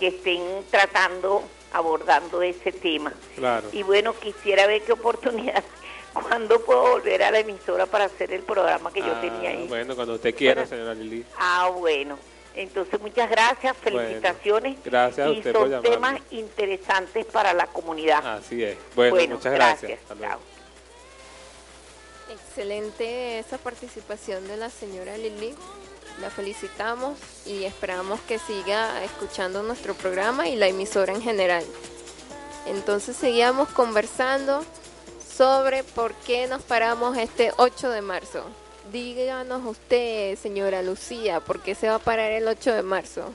que 0.00 0.06
estén 0.08 0.42
tratando, 0.70 1.42
abordando 1.72 2.42
ese 2.42 2.72
tema. 2.72 3.12
Claro. 3.36 3.68
Y 3.72 3.82
bueno, 3.82 4.14
quisiera 4.18 4.66
ver 4.66 4.82
qué 4.82 4.92
oportunidad, 4.92 5.62
cuándo 6.14 6.60
puedo 6.64 6.82
volver 6.92 7.22
a 7.22 7.30
la 7.30 7.40
emisora 7.40 7.86
para 7.86 8.06
hacer 8.06 8.32
el 8.32 8.42
programa 8.42 8.92
que 8.92 9.00
yo 9.00 9.12
Ah, 9.14 9.20
tenía 9.20 9.50
ahí. 9.50 9.66
Bueno, 9.68 9.94
cuando 9.94 10.14
usted 10.14 10.34
quiera, 10.34 10.62
Bueno. 10.62 10.68
señora 10.70 10.94
Lili. 10.94 11.24
Ah, 11.38 11.70
bueno. 11.76 12.18
Entonces, 12.54 13.00
muchas 13.00 13.30
gracias, 13.30 13.76
felicitaciones. 13.78 14.76
gracias 14.84 15.26
a 15.26 15.30
y 15.30 15.38
usted 15.38 15.52
son 15.52 15.82
temas 15.82 16.20
interesantes 16.30 17.24
para 17.26 17.54
la 17.54 17.66
comunidad. 17.66 18.36
Así 18.36 18.62
es. 18.62 18.76
Bueno, 18.94 19.14
Bueno, 19.16 19.34
muchas 19.36 19.52
gracias. 19.54 20.00
gracias. 20.08 20.38
Excelente 22.30 23.38
esa 23.38 23.58
participación 23.58 24.46
de 24.48 24.56
la 24.56 24.70
señora 24.70 25.16
Lili. 25.16 25.54
La 26.20 26.30
felicitamos 26.30 27.18
y 27.46 27.64
esperamos 27.64 28.20
que 28.20 28.38
siga 28.38 29.02
escuchando 29.02 29.62
nuestro 29.62 29.94
programa 29.94 30.48
y 30.48 30.56
la 30.56 30.68
emisora 30.68 31.12
en 31.14 31.22
general. 31.22 31.64
Entonces 32.66 33.16
seguíamos 33.16 33.70
conversando 33.70 34.62
sobre 35.36 35.82
por 35.82 36.12
qué 36.14 36.46
nos 36.46 36.62
paramos 36.62 37.16
este 37.16 37.52
8 37.56 37.90
de 37.90 38.02
marzo. 38.02 38.44
Díganos 38.92 39.64
usted, 39.64 40.36
señora 40.36 40.82
Lucía, 40.82 41.40
¿por 41.40 41.60
qué 41.62 41.74
se 41.74 41.88
va 41.88 41.94
a 41.94 41.98
parar 41.98 42.30
el 42.30 42.46
8 42.46 42.74
de 42.74 42.82
marzo? 42.82 43.32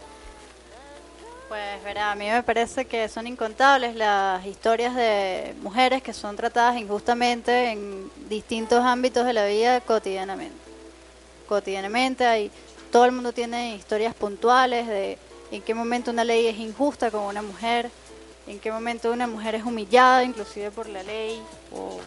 Pues 1.48 1.84
verá, 1.84 2.12
a 2.12 2.16
mí 2.16 2.30
me 2.30 2.44
parece 2.44 2.86
que 2.86 3.10
son 3.10 3.26
incontables 3.26 3.96
las 3.96 4.46
historias 4.46 4.94
de 4.94 5.56
mujeres 5.64 6.04
que 6.04 6.14
son 6.14 6.36
tratadas 6.36 6.78
injustamente 6.78 7.72
en 7.72 8.08
distintos 8.30 8.86
ámbitos 8.86 9.26
de 9.26 9.34
la 9.34 9.48
vida 9.48 9.82
cotidianamente. 9.82 10.56
Cotidianamente 11.48 12.24
hay, 12.24 12.52
todo 12.92 13.06
el 13.06 13.14
mundo 13.14 13.34
tiene 13.34 13.76
historias 13.76 14.14
puntuales 14.14 14.86
de 14.86 15.18
en 15.50 15.64
qué 15.64 15.74
momento 15.74 16.12
una 16.12 16.24
ley 16.24 16.46
es 16.46 16.60
injusta 16.60 17.10
con 17.10 17.22
una 17.22 17.42
mujer, 17.42 17.90
en 18.46 18.60
qué 18.60 18.72
momento 18.72 19.12
una 19.12 19.26
mujer 19.26 19.56
es 19.56 19.64
humillada 19.64 20.24
inclusive 20.24 20.70
por 20.70 20.88
la 20.88 21.02
ley 21.02 21.42
o 21.74 22.00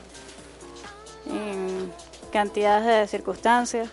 cantidades 2.31 2.87
de 2.87 3.07
circunstancias. 3.09 3.89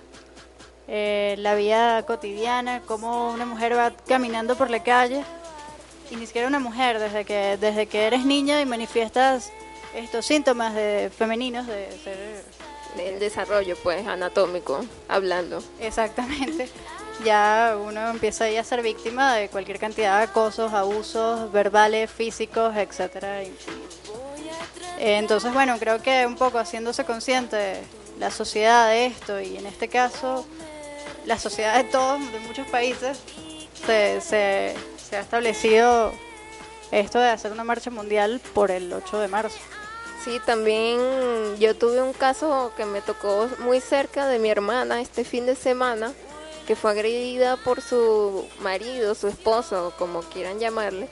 Eh, 0.88 1.36
la 1.39 1.56
vida 1.56 2.06
cotidiana, 2.06 2.82
cómo 2.86 3.32
una 3.32 3.46
mujer 3.46 3.77
va 3.77 3.91
caminando 4.08 4.56
por 4.56 4.70
la 4.70 4.82
calle 4.82 5.24
y 6.10 6.15
ni 6.15 6.25
siquiera 6.25 6.48
una 6.48 6.60
mujer, 6.60 7.00
desde 7.00 7.25
que, 7.25 7.58
desde 7.60 7.88
que 7.88 8.08
eres 8.08 8.25
niña 8.25 8.62
y 8.62 8.65
manifiestas 8.65 9.51
estos 9.94 10.25
síntomas 10.25 10.74
de 10.74 11.12
femeninos 11.15 11.67
de 11.67 11.91
ser 12.03 12.44
El 12.98 13.20
desarrollo, 13.20 13.75
pues, 13.84 14.08
anatómico, 14.08 14.79
hablando. 15.10 15.62
exactamente, 15.82 16.70
ya 17.25 17.77
uno 17.84 18.10
empieza 18.10 18.46
ahí 18.46 18.56
a 18.58 18.63
ser 18.63 18.82
víctima 18.82 19.36
de 19.36 19.50
cualquier 19.50 19.79
cantidad 19.79 20.17
de 20.20 20.24
acosos, 20.24 20.72
abusos 20.72 21.51
verbales, 21.51 22.10
físicos, 22.10 22.75
etcétera. 22.77 23.41
Entonces, 25.00 25.53
bueno, 25.53 25.77
creo 25.79 26.01
que 26.01 26.25
un 26.25 26.36
poco 26.36 26.58
haciéndose 26.60 27.03
consciente 27.06 27.82
la 28.19 28.31
sociedad 28.31 28.89
de 28.89 29.07
esto 29.07 29.39
y 29.39 29.57
en 29.57 29.65
este 29.65 29.88
caso 29.88 30.45
la 31.25 31.38
sociedad 31.38 31.75
de 31.75 31.89
todos, 31.89 32.19
de 32.31 32.39
muchos 32.39 32.67
países, 32.67 33.19
se, 33.86 34.21
se, 34.21 35.15
ha 35.15 35.19
establecido 35.19 36.13
esto 36.91 37.19
de 37.19 37.29
hacer 37.29 37.51
una 37.51 37.65
marcha 37.65 37.91
mundial 37.91 38.41
por 38.53 38.71
el 38.71 38.91
8 38.91 39.19
de 39.19 39.27
marzo. 39.27 39.57
Sí, 40.24 40.39
también 40.45 41.00
yo 41.59 41.75
tuve 41.75 42.01
un 42.01 42.13
caso 42.13 42.71
que 42.77 42.86
me 42.86 43.01
tocó 43.01 43.50
muy 43.59 43.81
cerca 43.81 44.27
de 44.27 44.39
mi 44.39 44.50
hermana 44.50 45.01
este 45.01 45.24
fin 45.25 45.45
de 45.45 45.55
semana, 45.55 46.13
que 46.65 46.75
fue 46.75 46.91
agredida 46.91 47.57
por 47.57 47.81
su 47.81 48.45
marido, 48.62 49.13
su 49.13 49.27
esposo, 49.27 49.93
como 49.97 50.21
quieran 50.21 50.59
llamarle. 50.59 51.09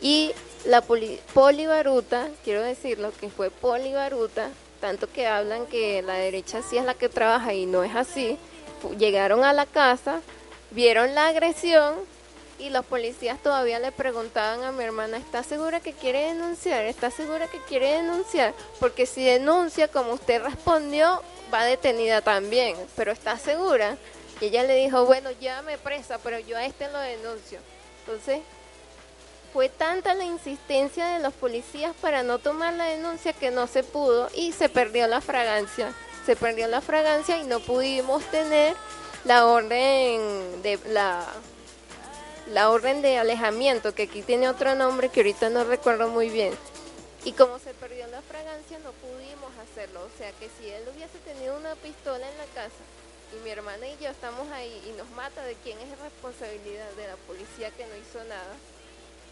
Y 0.00 0.32
la 0.64 0.80
poli, 0.80 1.20
polibaruta, 1.32 2.28
quiero 2.44 2.62
decirlo, 2.62 3.12
que 3.20 3.30
fue 3.30 3.50
polibaruta, 3.50 4.50
tanto 4.84 5.10
que 5.10 5.26
hablan 5.26 5.64
que 5.64 6.02
la 6.02 6.12
derecha 6.12 6.60
sí 6.60 6.76
es 6.76 6.84
la 6.84 6.92
que 6.92 7.08
trabaja 7.08 7.54
y 7.54 7.64
no 7.64 7.84
es 7.84 7.96
así, 7.96 8.36
llegaron 8.98 9.42
a 9.42 9.54
la 9.54 9.64
casa, 9.64 10.20
vieron 10.72 11.14
la 11.14 11.28
agresión 11.28 11.94
y 12.58 12.68
los 12.68 12.84
policías 12.84 13.42
todavía 13.42 13.78
le 13.78 13.92
preguntaban 13.92 14.62
a 14.62 14.72
mi 14.72 14.84
hermana, 14.84 15.16
¿está 15.16 15.42
segura 15.42 15.80
que 15.80 15.94
quiere 15.94 16.26
denunciar? 16.26 16.84
¿Está 16.84 17.10
segura 17.10 17.48
que 17.48 17.60
quiere 17.60 17.92
denunciar? 17.92 18.52
Porque 18.78 19.06
si 19.06 19.24
denuncia, 19.24 19.88
como 19.88 20.12
usted 20.12 20.42
respondió, 20.42 21.22
va 21.52 21.64
detenida 21.64 22.20
también. 22.20 22.76
Pero 22.94 23.10
¿está 23.10 23.38
segura? 23.38 23.96
Y 24.42 24.48
ella 24.48 24.64
le 24.64 24.74
dijo, 24.74 25.06
bueno, 25.06 25.30
llévame 25.40 25.78
presa, 25.78 26.18
pero 26.18 26.38
yo 26.40 26.58
a 26.58 26.66
este 26.66 26.90
lo 26.90 26.98
denuncio. 26.98 27.58
Entonces, 28.00 28.40
fue 29.54 29.68
tanta 29.68 30.14
la 30.14 30.24
insistencia 30.24 31.06
de 31.06 31.20
los 31.20 31.32
policías 31.32 31.94
para 32.02 32.24
no 32.24 32.40
tomar 32.40 32.74
la 32.74 32.86
denuncia 32.86 33.32
que 33.32 33.52
no 33.52 33.68
se 33.68 33.84
pudo 33.84 34.28
y 34.34 34.50
se 34.50 34.68
perdió 34.68 35.06
la 35.06 35.20
fragancia. 35.20 35.94
Se 36.26 36.34
perdió 36.34 36.66
la 36.66 36.80
fragancia 36.80 37.38
y 37.38 37.46
no 37.46 37.60
pudimos 37.60 38.24
tener 38.32 38.74
la 39.24 39.46
orden 39.46 40.60
de 40.60 40.80
la 42.48 42.68
orden 42.68 43.00
de 43.00 43.16
alejamiento, 43.16 43.94
que 43.94 44.02
aquí 44.02 44.22
tiene 44.22 44.48
otro 44.48 44.74
nombre 44.74 45.08
que 45.08 45.20
ahorita 45.20 45.50
no 45.50 45.62
recuerdo 45.62 46.08
muy 46.08 46.30
bien. 46.30 46.52
Y 47.24 47.30
como 47.30 47.60
se 47.60 47.74
perdió 47.74 48.08
la 48.08 48.22
fragancia, 48.22 48.80
no 48.80 48.90
pudimos 48.90 49.52
hacerlo. 49.62 50.00
O 50.02 50.18
sea 50.18 50.32
que 50.32 50.50
si 50.58 50.68
él 50.68 50.82
hubiese 50.92 51.18
tenido 51.18 51.56
una 51.56 51.76
pistola 51.76 52.28
en 52.28 52.38
la 52.38 52.46
casa 52.54 52.82
y 53.32 53.44
mi 53.44 53.50
hermana 53.50 53.86
y 53.86 53.96
yo 54.02 54.10
estamos 54.10 54.50
ahí 54.50 54.82
y 54.88 54.98
nos 54.98 55.08
mata, 55.10 55.44
¿de 55.44 55.54
quién 55.62 55.78
es 55.78 55.96
responsabilidad? 56.00 56.90
De 56.96 57.06
la 57.06 57.16
policía 57.28 57.70
que 57.70 57.86
no 57.86 57.94
hizo 57.96 58.18
nada. 58.24 58.56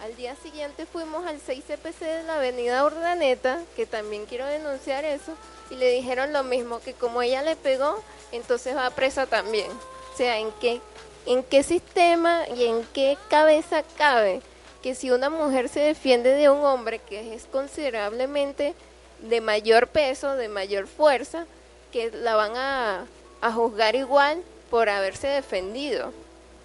Al 0.03 0.17
día 0.17 0.35
siguiente 0.35 0.85
fuimos 0.85 1.25
al 1.29 1.39
6 1.41 1.63
CPC 1.65 2.01
de 2.01 2.23
la 2.25 2.35
avenida 2.39 2.85
Urdaneta, 2.85 3.61
que 3.77 3.87
también 3.87 4.27
quiero 4.27 4.45
denunciar 4.47 5.05
eso, 5.05 5.33
y 5.71 5.77
le 5.77 5.93
dijeron 5.93 6.33
lo 6.33 6.43
mismo, 6.43 6.81
que 6.81 6.93
como 6.93 7.23
ella 7.23 7.41
le 7.43 7.55
pegó, 7.55 8.03
entonces 8.33 8.75
va 8.75 8.91
presa 8.91 9.27
también. 9.27 9.71
O 9.71 10.17
sea, 10.17 10.39
¿en 10.39 10.51
qué, 10.61 10.81
en 11.25 11.45
qué 11.45 11.63
sistema 11.63 12.43
y 12.49 12.65
en 12.65 12.85
qué 12.93 13.17
cabeza 13.31 13.85
cabe 13.97 14.43
que 14.83 14.97
si 14.97 15.13
una 15.13 15.31
mujer 15.31 15.69
se 15.69 15.79
defiende 15.79 16.31
de 16.31 16.51
un 16.51 16.65
hombre 16.65 16.99
que 16.99 17.35
es 17.35 17.45
considerablemente 17.45 18.75
de 19.21 19.41
mayor 19.41 19.87
peso, 19.87 20.35
de 20.35 20.49
mayor 20.49 20.89
fuerza, 20.89 21.47
que 21.93 22.11
la 22.11 22.35
van 22.35 22.57
a, 22.57 23.07
a 23.41 23.53
juzgar 23.53 23.95
igual 23.95 24.43
por 24.69 24.89
haberse 24.89 25.29
defendido? 25.29 26.13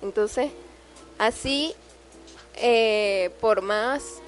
Entonces, 0.01 0.49
así 1.19 1.75
eh, 2.57 3.31
por 3.39 3.61
más, 3.61 4.21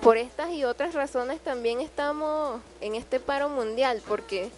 por 0.00 0.16
estas 0.16 0.50
y 0.50 0.64
otras 0.64 0.94
razones 0.94 1.40
también 1.40 1.80
estamos 1.80 2.60
en 2.80 2.94
este 2.94 3.20
paro 3.20 3.48
mundial, 3.48 4.02
porque 4.06 4.50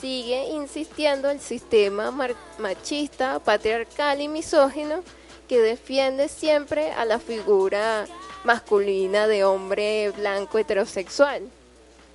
sigue 0.00 0.46
insistiendo 0.50 1.30
el 1.30 1.40
sistema 1.40 2.10
machista, 2.58 3.38
patriarcal 3.38 4.20
y 4.20 4.28
misógino 4.28 5.02
que 5.48 5.60
defiende 5.60 6.28
siempre 6.28 6.92
a 6.92 7.04
la 7.04 7.18
figura 7.18 8.06
masculina 8.44 9.26
de 9.26 9.44
hombre 9.44 10.10
blanco 10.10 10.58
heterosexual. 10.58 11.42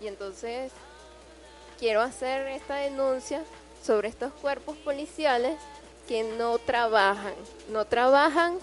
Y 0.02 0.08
entonces 0.08 0.72
quiero 1.80 2.02
hacer 2.02 2.48
esta 2.48 2.76
denuncia 2.76 3.42
sobre 3.84 4.10
estos 4.10 4.34
cuerpos 4.34 4.76
policiales 4.78 5.58
que 6.08 6.24
no 6.24 6.58
trabajan, 6.58 7.34
no 7.70 7.86
trabajan 7.86 8.58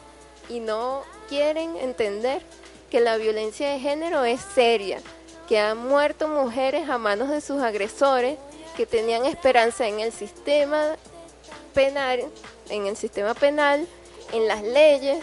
y 0.48 0.60
no 0.60 1.02
quieren 1.34 1.76
entender 1.78 2.42
que 2.90 3.00
la 3.00 3.16
violencia 3.16 3.70
de 3.70 3.80
género 3.80 4.24
es 4.24 4.40
seria, 4.40 5.00
que 5.48 5.58
han 5.58 5.78
muerto 5.78 6.28
mujeres 6.28 6.88
a 6.88 6.96
manos 6.96 7.28
de 7.28 7.40
sus 7.40 7.60
agresores, 7.60 8.38
que 8.76 8.86
tenían 8.86 9.26
esperanza 9.26 9.88
en 9.88 9.98
el 9.98 10.12
sistema 10.12 10.94
penal, 11.74 12.20
en 12.68 12.86
el 12.86 12.96
sistema 12.96 13.34
penal, 13.34 13.84
en 14.32 14.46
las 14.46 14.62
leyes, 14.62 15.18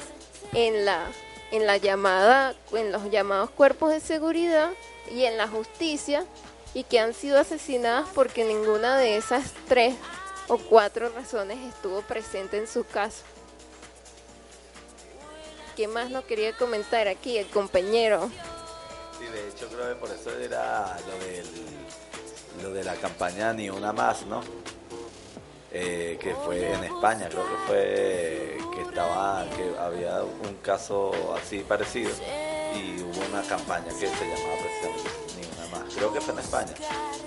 en 0.54 0.84
la 0.84 1.08
en 1.52 1.66
la 1.66 1.76
llamada 1.78 2.56
en 2.72 2.94
los 2.94 3.10
llamados 3.10 3.50
cuerpos 3.50 3.92
de 3.92 4.00
seguridad 4.00 4.70
y 5.14 5.26
en 5.26 5.38
la 5.38 5.50
justicia 5.50 6.26
y 6.74 6.84
que 6.84 7.00
han 7.00 7.14
sido 7.14 7.40
asesinadas 7.40 8.08
porque 8.16 8.46
ninguna 8.46 8.98
de 8.98 9.18
esas 9.18 9.52
tres 9.68 9.96
o 10.48 10.58
cuatro 10.58 11.10
razones 11.10 11.58
estuvo 11.60 12.02
presente 12.02 12.58
en 12.58 12.68
su 12.68 12.86
caso. 12.86 13.24
¿Qué 15.76 15.88
más 15.88 16.10
nos 16.10 16.26
quería 16.26 16.56
comentar 16.58 17.08
aquí 17.08 17.38
el 17.38 17.48
compañero? 17.48 18.30
Sí, 19.18 19.26
de 19.26 19.50
hecho 19.50 19.68
creo 19.68 19.90
que 19.90 19.96
por 19.96 20.10
eso 20.10 20.32
era 20.38 20.98
lo, 21.08 21.26
del, 21.26 21.46
lo 22.64 22.74
de 22.74 22.84
la 22.84 22.96
campaña 22.96 23.54
Ni 23.54 23.70
Una 23.70 23.94
Más, 23.94 24.26
¿no? 24.26 24.42
Eh, 25.74 26.18
que 26.22 26.36
fue 26.36 26.74
en 26.74 26.84
España, 26.84 27.30
creo 27.30 27.44
que 27.46 27.58
fue 27.66 28.58
que 28.76 28.82
estaba, 28.82 29.46
que 29.56 29.74
había 29.80 30.22
un 30.22 30.56
caso 30.62 31.12
así 31.42 31.60
parecido 31.60 32.12
y 32.76 33.02
hubo 33.02 33.26
una 33.32 33.42
campaña 33.44 33.88
que 33.88 34.08
se 34.08 34.26
llamaba 34.26 34.56
precisamente 34.62 35.10
Ni 35.38 35.46
Una 35.58 35.78
Más. 35.86 35.94
Creo 35.96 36.12
que 36.14 36.20
fue 36.20 36.34
en 36.34 36.40
España. 36.40 36.74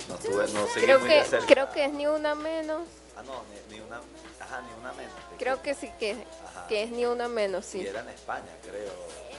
No 0.08 0.14
estuve, 0.16 0.46
no 0.52 0.66
seguí 0.66 0.84
Creo 0.86 1.00
muy 1.00 1.08
que 1.08 1.14
de 1.14 1.24
cerca. 1.24 1.46
creo 1.46 1.70
que 1.70 1.84
es 1.86 1.92
ni 1.94 2.06
una 2.06 2.34
menos. 2.34 2.82
Ah, 3.16 3.22
no, 3.24 3.42
ni, 3.68 3.76
ni 3.76 3.80
una, 3.80 4.00
ajá, 4.40 4.60
ni 4.62 4.72
una 4.80 4.92
menos. 4.92 5.12
Creo 5.38 5.62
que 5.62 5.74
sí 5.74 5.90
que, 5.98 6.12
Ajá. 6.48 6.66
que 6.68 6.82
es 6.82 6.90
ni 6.90 7.04
una 7.06 7.28
menos, 7.28 7.64
Y 7.74 7.80
sí. 7.82 7.86
era 7.86 8.00
en 8.00 8.08
España, 8.08 8.50
creo. 8.62 8.92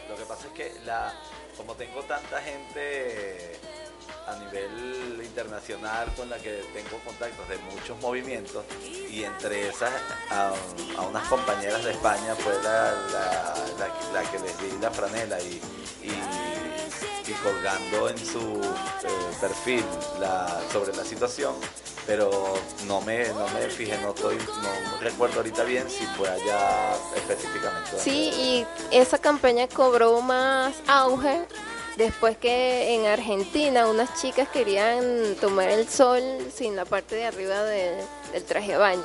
Lo 0.09 0.15
que 0.15 0.23
pasa 0.25 0.47
es 0.47 0.53
que 0.53 0.79
la, 0.85 1.13
como 1.57 1.73
tengo 1.75 2.01
tanta 2.03 2.41
gente 2.41 3.59
a 4.27 4.35
nivel 4.38 5.19
internacional 5.23 6.13
con 6.15 6.29
la 6.29 6.38
que 6.38 6.63
tengo 6.73 6.99
contactos 7.03 7.47
de 7.49 7.57
muchos 7.57 7.97
movimientos 8.01 8.63
y 9.09 9.23
entre 9.23 9.67
esas 9.69 9.91
a, 10.29 10.51
a 10.97 11.01
unas 11.01 11.27
compañeras 11.27 11.83
de 11.83 11.91
España 11.91 12.35
fue 12.35 12.53
la, 12.63 12.91
la- 13.11 13.55
la- 13.79 14.11
la 14.21 14.31
que 14.31 14.39
les 14.39 14.57
di 14.61 14.77
la 14.79 14.91
franela 14.91 15.39
y, 15.41 15.61
y- 16.03 17.29
y 17.29 17.33
colgando 17.43 18.09
en 18.09 18.17
su 18.19 18.61
eh, 19.03 19.38
perfil 19.41 19.83
sobre 20.71 20.95
la 20.95 21.03
situación 21.03 21.55
pero 22.07 22.29
no 22.87 23.01
me, 23.01 23.27
no 23.29 23.47
me 23.49 23.61
fijé, 23.69 23.97
no 23.99 24.09
estoy, 24.09 24.35
no 24.37 24.99
recuerdo 25.01 25.37
ahorita 25.37 25.63
bien 25.63 25.89
si 25.89 26.05
fue 26.17 26.29
allá 26.29 26.93
específicamente. 27.15 27.97
Sí, 27.97 28.31
y 28.37 28.67
esa 28.91 29.17
campaña 29.17 29.67
cobró 29.67 30.21
más 30.21 30.73
auge 30.87 31.41
después 31.97 32.37
que 32.37 32.93
en 32.95 33.05
Argentina 33.07 33.87
unas 33.87 34.21
chicas 34.21 34.47
querían 34.49 35.35
tomar 35.41 35.69
el 35.69 35.87
sol 35.89 36.21
sin 36.53 36.75
la 36.75 36.85
parte 36.85 37.15
de 37.15 37.25
arriba 37.25 37.63
de- 37.63 38.03
del 38.33 38.43
traje 38.43 38.73
de 38.73 38.77
baño. 38.77 39.03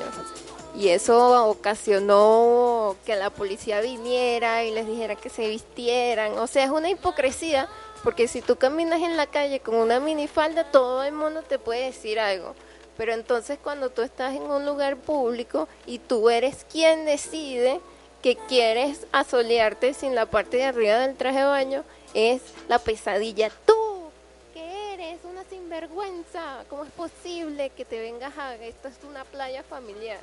Y 0.75 0.89
eso 0.89 1.49
ocasionó 1.49 2.95
que 3.05 3.15
la 3.15 3.29
policía 3.29 3.81
viniera 3.81 4.63
y 4.63 4.71
les 4.71 4.87
dijera 4.87 5.15
que 5.15 5.29
se 5.29 5.47
vistieran. 5.49 6.37
O 6.39 6.47
sea, 6.47 6.63
es 6.63 6.69
una 6.71 6.89
hipocresía 6.89 7.67
porque 8.03 8.27
si 8.27 8.41
tú 8.41 8.55
caminas 8.55 9.01
en 9.01 9.17
la 9.17 9.27
calle 9.27 9.59
con 9.59 9.75
una 9.75 9.99
minifalda, 9.99 10.71
todo 10.71 11.03
el 11.03 11.13
mundo 11.13 11.41
te 11.43 11.59
puede 11.59 11.85
decir 11.85 12.19
algo. 12.19 12.55
Pero 13.01 13.13
entonces 13.15 13.57
cuando 13.57 13.89
tú 13.89 14.03
estás 14.03 14.35
en 14.35 14.43
un 14.43 14.63
lugar 14.63 14.95
público 14.95 15.67
y 15.87 15.97
tú 15.97 16.29
eres 16.29 16.67
quien 16.71 17.03
decide 17.03 17.81
que 18.21 18.35
quieres 18.35 19.07
asolearte 19.11 19.95
sin 19.95 20.13
la 20.13 20.27
parte 20.27 20.57
de 20.57 20.65
arriba 20.65 20.99
del 20.99 21.15
traje 21.15 21.39
de 21.39 21.45
baño, 21.45 21.83
es 22.13 22.43
la 22.69 22.77
pesadilla. 22.77 23.49
Tú, 23.65 24.11
que 24.53 24.93
eres 24.93 25.19
una 25.23 25.43
sinvergüenza, 25.45 26.63
¿cómo 26.69 26.83
es 26.83 26.91
posible 26.91 27.71
que 27.71 27.85
te 27.85 27.99
vengas 27.99 28.37
a... 28.37 28.53
Esto 28.57 28.89
es 28.89 28.93
una 29.03 29.25
playa 29.25 29.63
familiar. 29.63 30.19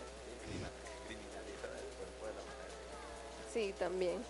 Sí, 3.52 3.74
también. 3.76 4.22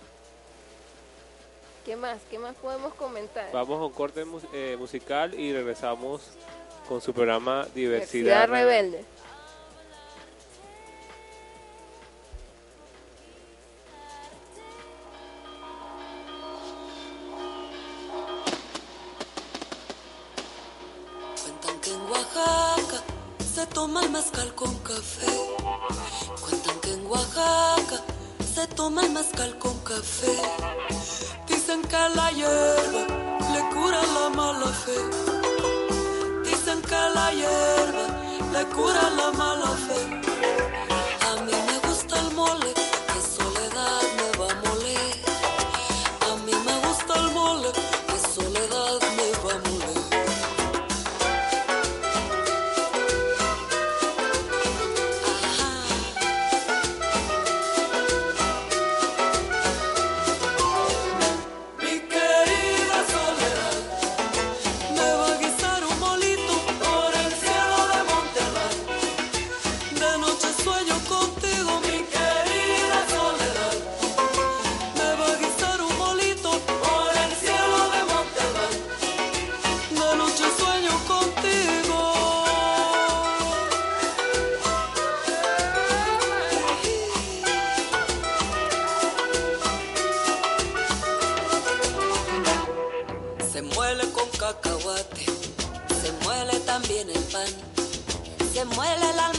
¿Qué 1.84 1.96
más? 1.96 2.18
¿Qué 2.30 2.38
más 2.38 2.54
podemos 2.56 2.94
comentar? 2.94 3.52
Vamos 3.52 3.78
a 3.78 3.84
un 3.84 3.92
corte 3.92 4.24
eh, 4.54 4.76
musical 4.78 5.38
y 5.38 5.52
regresamos 5.52 6.22
con 6.88 7.00
su 7.02 7.12
programa 7.12 7.68
Diversidad, 7.74 8.48
Rebelde. 8.48 9.04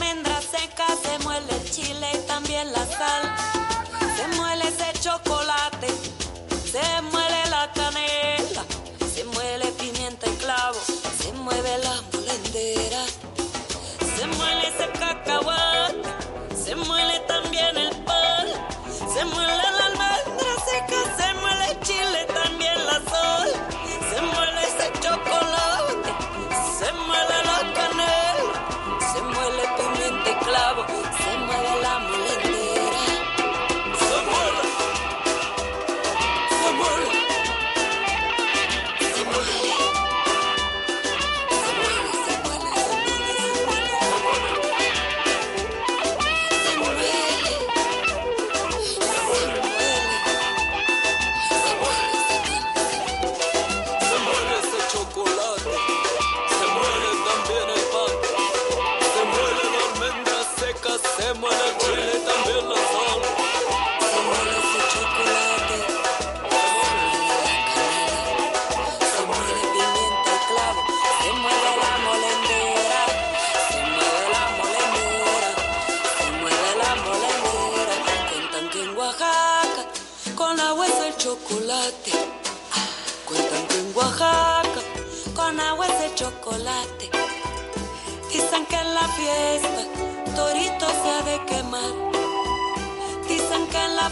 Almendra 0.09 0.41
seca, 0.41 0.85
se 1.03 1.23
muele 1.23 1.51
el 1.51 1.71
chile 1.71 2.07
y 2.13 2.27
también 2.27 2.71
la 2.71 2.85
sal. 2.85 3.35
Se 4.15 4.27
muele 4.35 4.67
ese 4.67 4.99
chocolate, 4.99 5.87
se 6.71 7.01
muele 7.01 7.18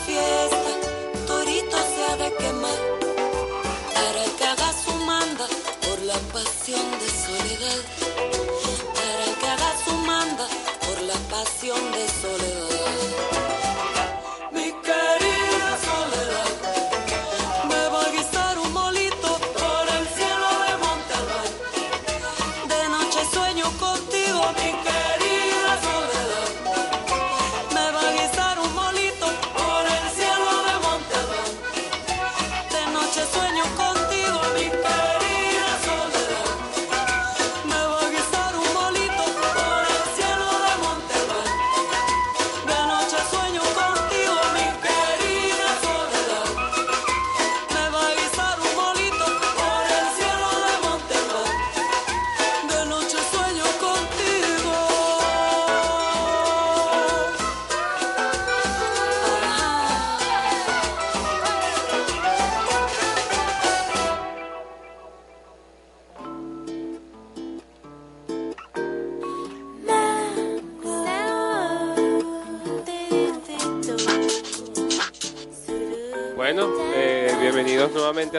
fiesta 0.07 0.71
Torito 1.27 1.77
se 1.91 2.01
ha 2.07 2.15
de 2.23 2.29
quemar. 2.37 2.79
Para 3.93 4.23
que 4.37 4.45
su 4.83 4.93
manda 5.05 5.45
por 5.85 5.99
la 6.03 6.17
pasión 6.33 6.85
de 7.01 7.09
soledad. 7.25 8.16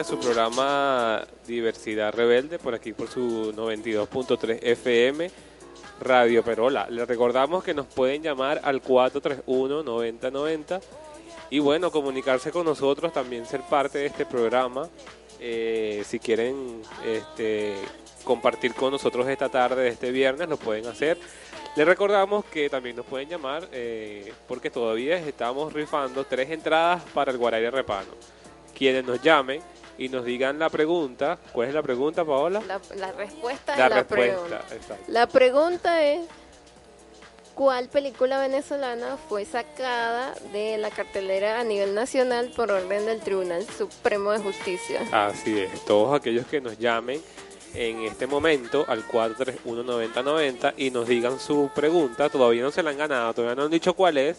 Su 0.09 0.19
programa 0.19 1.23
Diversidad 1.45 2.11
Rebelde, 2.11 2.57
por 2.57 2.73
aquí 2.73 2.93
por 2.93 3.09
su 3.09 3.53
92.3 3.53 4.57
FM 4.63 5.29
Radio 6.01 6.43
Perola. 6.43 6.87
Les 6.89 7.07
recordamos 7.07 7.63
que 7.63 7.75
nos 7.75 7.85
pueden 7.85 8.23
llamar 8.23 8.59
al 8.63 8.81
431-9090 8.81 10.81
y 11.51 11.59
bueno, 11.59 11.91
comunicarse 11.91 12.51
con 12.51 12.65
nosotros, 12.65 13.13
también 13.13 13.45
ser 13.45 13.61
parte 13.61 13.99
de 13.99 14.07
este 14.07 14.25
programa. 14.25 14.89
Eh, 15.39 16.03
si 16.07 16.17
quieren 16.17 16.81
este, 17.05 17.75
compartir 18.23 18.73
con 18.73 18.91
nosotros 18.91 19.27
esta 19.27 19.49
tarde 19.49 19.83
de 19.83 19.89
este 19.89 20.09
viernes, 20.09 20.49
lo 20.49 20.57
pueden 20.57 20.87
hacer. 20.87 21.19
Les 21.75 21.85
recordamos 21.85 22.45
que 22.45 22.67
también 22.67 22.95
nos 22.95 23.05
pueden 23.05 23.29
llamar 23.29 23.69
eh, 23.71 24.33
porque 24.47 24.71
todavía 24.71 25.19
estamos 25.19 25.71
rifando 25.71 26.23
tres 26.23 26.49
entradas 26.49 27.03
para 27.13 27.31
el 27.31 27.37
Guaraire 27.37 27.69
Repano. 27.69 28.09
Quienes 28.75 29.05
nos 29.05 29.21
llamen 29.21 29.61
y 29.99 30.09
nos 30.09 30.25
digan 30.25 30.57
la 30.57 30.69
pregunta, 30.69 31.37
¿cuál 31.53 31.67
es 31.67 31.73
la 31.75 31.83
pregunta, 31.83 32.25
Paola? 32.25 32.61
La, 32.67 32.79
la 32.95 33.11
respuesta 33.11 33.75
La 33.77 33.89
la 33.89 33.95
respuesta, 33.97 34.33
pregunta. 34.35 34.63
exacto. 34.75 35.03
La 35.07 35.27
pregunta 35.27 36.03
es, 36.03 36.21
¿cuál 37.53 37.89
película 37.89 38.39
venezolana 38.39 39.17
fue 39.27 39.45
sacada 39.45 40.33
de 40.53 40.77
la 40.77 40.89
cartelera 40.89 41.59
a 41.59 41.63
nivel 41.63 41.93
nacional 41.93 42.51
por 42.55 42.71
orden 42.71 43.05
del 43.05 43.19
Tribunal 43.19 43.65
Supremo 43.77 44.31
de 44.31 44.39
Justicia? 44.39 45.01
Así 45.11 45.59
es, 45.59 45.83
todos 45.85 46.17
aquellos 46.17 46.47
que 46.47 46.61
nos 46.61 46.77
llamen 46.79 47.21
en 47.75 48.03
este 48.03 48.25
momento 48.25 48.85
al 48.87 49.05
431-9090 49.07 50.73
y 50.77 50.91
nos 50.91 51.07
digan 51.07 51.39
su 51.39 51.69
pregunta, 51.75 52.29
todavía 52.29 52.63
no 52.63 52.71
se 52.71 52.81
la 52.83 52.91
han 52.91 52.97
ganado, 52.97 53.33
todavía 53.33 53.55
no 53.55 53.63
han 53.63 53.71
dicho 53.71 53.93
cuál 53.93 54.17
es, 54.17 54.37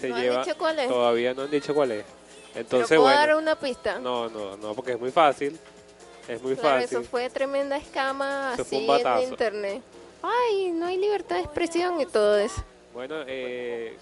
se 0.00 0.08
¿No 0.08 0.16
han 0.16 0.22
lleva, 0.22 0.44
dicho 0.44 0.56
cuál 0.58 0.78
es? 0.78 0.88
todavía 0.88 1.34
no 1.34 1.42
han 1.42 1.50
dicho 1.50 1.74
cuál 1.74 1.92
es. 1.92 2.04
¿Pero 2.52 2.60
Entonces, 2.62 2.88
puedo 2.88 3.02
bueno, 3.02 3.16
dar 3.18 3.34
una 3.36 3.54
pista? 3.58 3.98
no, 3.98 4.28
no, 4.28 4.56
no, 4.56 4.74
porque 4.74 4.92
es 4.92 5.00
muy 5.00 5.10
fácil, 5.10 5.58
es 6.28 6.42
muy 6.42 6.56
Claro, 6.56 6.80
fácil. 6.82 6.98
eso 6.98 7.08
fue 7.08 7.30
tremenda 7.30 7.76
escama 7.76 8.52
Eso 8.54 8.64
fue 8.64 8.78
así 8.78 9.02
un 9.04 9.16
en 9.24 9.28
internet. 9.30 9.82
Ay, 10.22 10.70
no 10.72 10.86
hay 10.86 10.96
libertad 10.98 11.36
de 11.36 11.42
expresión 11.42 12.00
y 12.00 12.06
todo 12.06 12.38
eso. 12.38 12.62
Bueno, 12.92 13.16
eh... 13.26 13.96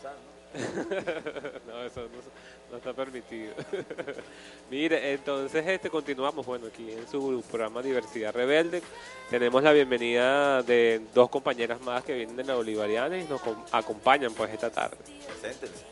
no, 1.69 1.83
eso 1.85 2.01
no, 2.01 2.09
no 2.71 2.77
está 2.79 2.93
permitido. 2.95 3.53
Mire, 4.71 5.13
entonces 5.13 5.65
este 5.67 5.91
continuamos, 5.91 6.45
bueno, 6.47 6.67
aquí 6.69 6.91
en 6.91 7.07
su 7.07 7.45
programa 7.51 7.83
Diversidad 7.83 8.33
Rebelde. 8.35 8.83
Tenemos 9.31 9.63
la 9.63 9.73
bienvenida 9.73 10.63
de 10.63 11.03
dos 11.15 11.29
compañeras 11.29 11.81
más 11.83 12.03
que 12.03 12.15
vienen 12.15 12.35
de 12.37 12.45
la 12.45 12.55
Bolivariana 12.55 13.19
y 13.19 13.25
nos 13.25 13.41
com- 13.43 13.63
acompañan 13.73 14.33
pues 14.33 14.51
esta 14.53 14.71
tarde. 14.71 14.97
Preséntense. 15.27 15.85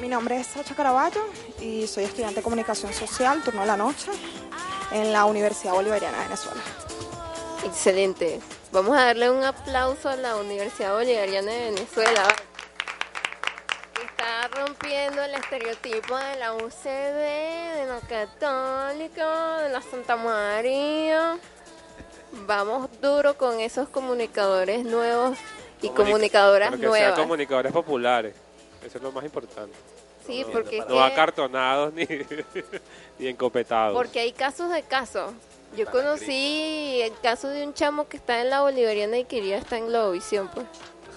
Mi 0.00 0.08
nombre 0.08 0.36
es 0.38 0.46
Sacha 0.48 0.74
Caraballo 0.74 1.22
y 1.60 1.86
soy 1.86 2.04
estudiante 2.04 2.36
de 2.36 2.42
comunicación 2.42 2.92
social, 2.92 3.42
turno 3.42 3.62
de 3.62 3.66
la 3.66 3.76
noche, 3.76 4.10
en 4.92 5.12
la 5.12 5.24
Universidad 5.24 5.72
Bolivariana 5.72 6.18
de 6.18 6.24
Venezuela. 6.24 6.60
Excelente. 7.64 8.40
Vamos 8.72 8.96
a 8.96 9.06
darle 9.06 9.30
un 9.30 9.42
aplauso 9.42 10.08
a 10.10 10.16
la 10.16 10.36
Universidad 10.36 10.92
Bolivariana 10.94 11.50
de 11.50 11.70
Venezuela. 11.70 12.22
está 14.04 14.48
rompiendo 14.48 15.22
el 15.22 15.34
estereotipo 15.34 16.16
de 16.16 16.36
la 16.36 16.52
UCB, 16.52 16.84
de 16.84 17.86
la 17.88 18.00
Católica, 18.06 19.62
de 19.62 19.68
la 19.70 19.80
Santa 19.82 20.16
María. 20.16 21.38
Vamos 22.46 22.88
duro 23.00 23.36
con 23.38 23.60
esos 23.60 23.88
comunicadores 23.88 24.84
nuevos 24.84 25.38
y 25.80 25.88
Comunic- 25.88 25.94
comunicadoras 25.94 26.70
pero 26.70 26.80
que 26.80 26.86
sean 26.98 27.02
nuevas. 27.08 27.20
comunicadores 27.20 27.72
populares. 27.72 28.34
Eso 28.86 28.98
es 28.98 29.04
lo 29.04 29.12
más 29.12 29.24
importante. 29.24 29.76
Sí, 30.26 30.42
no, 30.42 30.52
porque 30.52 30.78
es 30.78 30.88
no 30.88 31.02
acartonados 31.02 31.92
ni, 31.92 32.06
ni 33.18 33.26
encopetados. 33.26 33.94
Porque 33.94 34.20
hay 34.20 34.32
casos 34.32 34.70
de 34.70 34.82
casos. 34.82 35.32
Yo 35.76 35.86
conocí 35.86 37.00
el 37.02 37.12
caso 37.20 37.48
de 37.48 37.66
un 37.66 37.74
chamo 37.74 38.08
que 38.08 38.16
está 38.16 38.40
en 38.40 38.50
la 38.50 38.62
Bolivariana 38.62 39.18
y 39.18 39.24
quería 39.24 39.58
estar 39.58 39.78
en 39.78 39.88
Globovisión, 39.88 40.48
pues. 40.48 40.66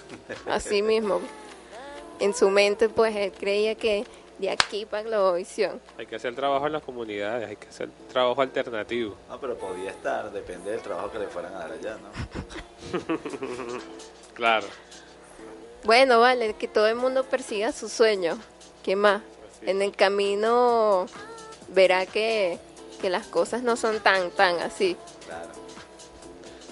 Así 0.46 0.82
mismo. 0.82 1.20
En 2.18 2.34
su 2.34 2.50
mente, 2.50 2.88
pues, 2.88 3.14
él 3.16 3.32
creía 3.32 3.74
que 3.74 4.04
de 4.38 4.50
aquí 4.50 4.84
para 4.86 5.02
Globovisión. 5.02 5.80
Hay 5.98 6.06
que 6.06 6.16
hacer 6.16 6.34
trabajo 6.34 6.66
en 6.66 6.72
las 6.72 6.82
comunidades, 6.82 7.48
hay 7.48 7.56
que 7.56 7.68
hacer 7.68 7.90
trabajo 8.12 8.42
alternativo. 8.42 9.16
No, 9.28 9.40
pero 9.40 9.56
podía 9.56 9.90
estar, 9.90 10.30
depende 10.32 10.72
del 10.72 10.80
trabajo 10.80 11.10
que 11.12 11.18
le 11.18 11.26
fueran 11.28 11.54
a 11.54 11.58
dar 11.60 11.72
allá, 11.72 11.96
¿no? 11.96 12.10
Claro. 14.34 14.66
Bueno, 15.84 16.20
vale, 16.20 16.54
que 16.54 16.68
todo 16.68 16.86
el 16.86 16.96
mundo 16.96 17.24
persiga 17.24 17.72
su 17.72 17.88
sueño. 17.88 18.38
¿Qué 18.82 18.96
más? 18.96 19.22
En 19.62 19.82
el 19.82 19.94
camino 19.94 21.06
verá 21.68 22.06
que, 22.06 22.58
que 23.00 23.10
las 23.10 23.26
cosas 23.26 23.62
no 23.62 23.76
son 23.76 24.00
tan, 24.00 24.30
tan 24.30 24.58
así. 24.60 24.96
Claro. 25.26 25.48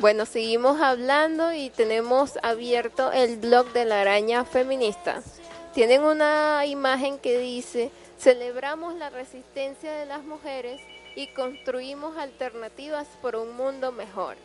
Bueno, 0.01 0.27
seguimos 0.27 0.81
hablando 0.81 1.53
y 1.53 1.71
tenemos 1.71 2.39
abierto 2.43 3.11
el 3.11 3.37
blog 3.39 3.73
de 3.73 3.85
la 3.85 4.01
araña 4.03 4.45
feminista. 4.45 5.23
Tienen 5.75 6.03
una 6.03 6.65
imagen 6.67 7.19
que 7.19 7.39
dice, 7.39 7.91
celebramos 8.19 8.95
la 8.95 9.11
resistencia 9.11 9.93
de 9.93 10.07
las 10.07 10.23
mujeres 10.23 10.81
y 11.17 11.27
construimos 11.29 12.17
alternativas 12.17 13.09
por 13.21 13.37
un 13.37 13.57
mundo 13.57 13.91
mejor. 13.91 14.37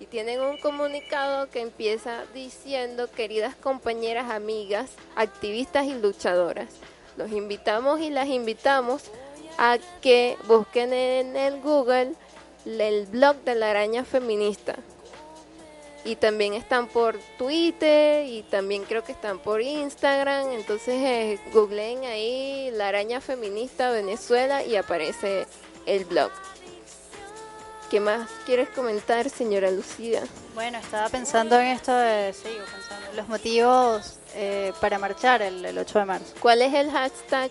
Y 0.00 0.06
tienen 0.06 0.40
un 0.40 0.58
comunicado 0.58 1.50
que 1.50 1.60
empieza 1.60 2.24
diciendo, 2.32 3.10
queridas 3.10 3.56
compañeras, 3.56 4.30
amigas, 4.30 4.90
activistas 5.16 5.86
y 5.86 5.94
luchadoras, 5.94 6.68
los 7.16 7.32
invitamos 7.32 8.00
y 8.00 8.10
las 8.10 8.28
invitamos 8.28 9.10
a 9.58 9.78
que 10.00 10.36
busquen 10.46 10.92
en 10.92 11.36
el 11.36 11.60
Google 11.60 12.12
el 12.64 13.06
blog 13.06 13.36
de 13.44 13.54
la 13.54 13.70
araña 13.70 14.04
feminista. 14.04 14.76
Y 16.04 16.16
también 16.16 16.54
están 16.54 16.86
por 16.88 17.18
Twitter 17.36 18.24
y 18.24 18.42
también 18.42 18.84
creo 18.84 19.04
que 19.04 19.12
están 19.12 19.38
por 19.40 19.60
Instagram. 19.60 20.52
Entonces 20.52 20.94
eh, 20.94 21.38
googleen 21.52 22.04
ahí 22.04 22.70
la 22.72 22.88
araña 22.88 23.20
feminista 23.20 23.90
Venezuela 23.90 24.64
y 24.64 24.76
aparece 24.76 25.46
el 25.86 26.04
blog. 26.04 26.30
¿Qué 27.90 28.00
más 28.00 28.30
quieres 28.44 28.68
comentar, 28.68 29.30
señora 29.30 29.70
Lucía? 29.70 30.22
Bueno, 30.54 30.78
estaba 30.78 31.08
pensando 31.08 31.58
en 31.58 31.68
esto 31.68 31.94
de, 31.96 32.34
sigo 32.34 32.64
pensando, 32.64 33.10
en 33.10 33.16
los 33.16 33.28
motivos 33.28 34.18
eh, 34.34 34.72
para 34.80 34.98
marchar 34.98 35.40
el, 35.40 35.64
el 35.64 35.78
8 35.78 35.98
de 36.00 36.04
marzo. 36.04 36.34
¿Cuál 36.40 36.60
es 36.62 36.74
el 36.74 36.90
hashtag? 36.90 37.50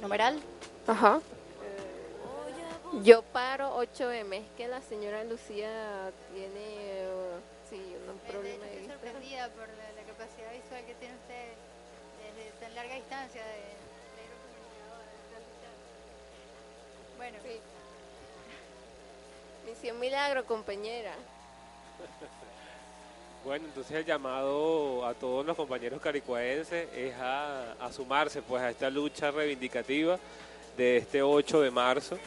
¿Numeral? 0.00 0.40
Ajá. 0.86 1.20
Yo 3.02 3.22
paro 3.22 3.76
8M. 3.78 4.34
Es 4.36 4.46
que 4.56 4.68
la 4.68 4.80
señora 4.80 5.24
Lucía 5.24 6.10
tiene 6.32 6.64
eh, 6.78 7.08
sí, 7.68 7.76
un 8.08 8.18
problema 8.20 8.64
de 8.64 8.72
Estoy 8.72 8.88
sorprendida 8.88 9.48
por 9.50 9.68
la, 9.68 9.92
la 9.92 10.02
capacidad 10.06 10.52
visual 10.52 10.84
que 10.86 10.94
tiene 10.94 11.14
usted 11.14 11.52
desde 12.22 12.50
tan 12.58 12.74
larga 12.74 12.94
distancia 12.94 13.42
de 13.42 13.58
leer 14.16 14.32
un 14.32 14.40
comunicador, 14.48 15.04
de 15.04 15.36
escuchar. 15.36 15.76
Bueno, 17.16 17.38
Sí. 17.42 17.60
Misión 19.66 19.98
Milagro, 19.98 20.44
compañera. 20.44 21.12
Bueno, 23.44 23.66
entonces 23.66 23.96
el 23.96 24.04
llamado 24.04 25.06
a 25.06 25.14
todos 25.14 25.46
los 25.46 25.54
compañeros 25.56 26.00
caricuaenses 26.00 26.88
es 26.92 27.14
a, 27.14 27.74
a 27.74 27.92
sumarse 27.92 28.42
pues 28.42 28.60
a 28.60 28.70
esta 28.70 28.90
lucha 28.90 29.30
reivindicativa 29.30 30.18
de 30.76 30.96
este 30.96 31.22
8 31.22 31.60
de 31.60 31.70
marzo, 31.70 32.18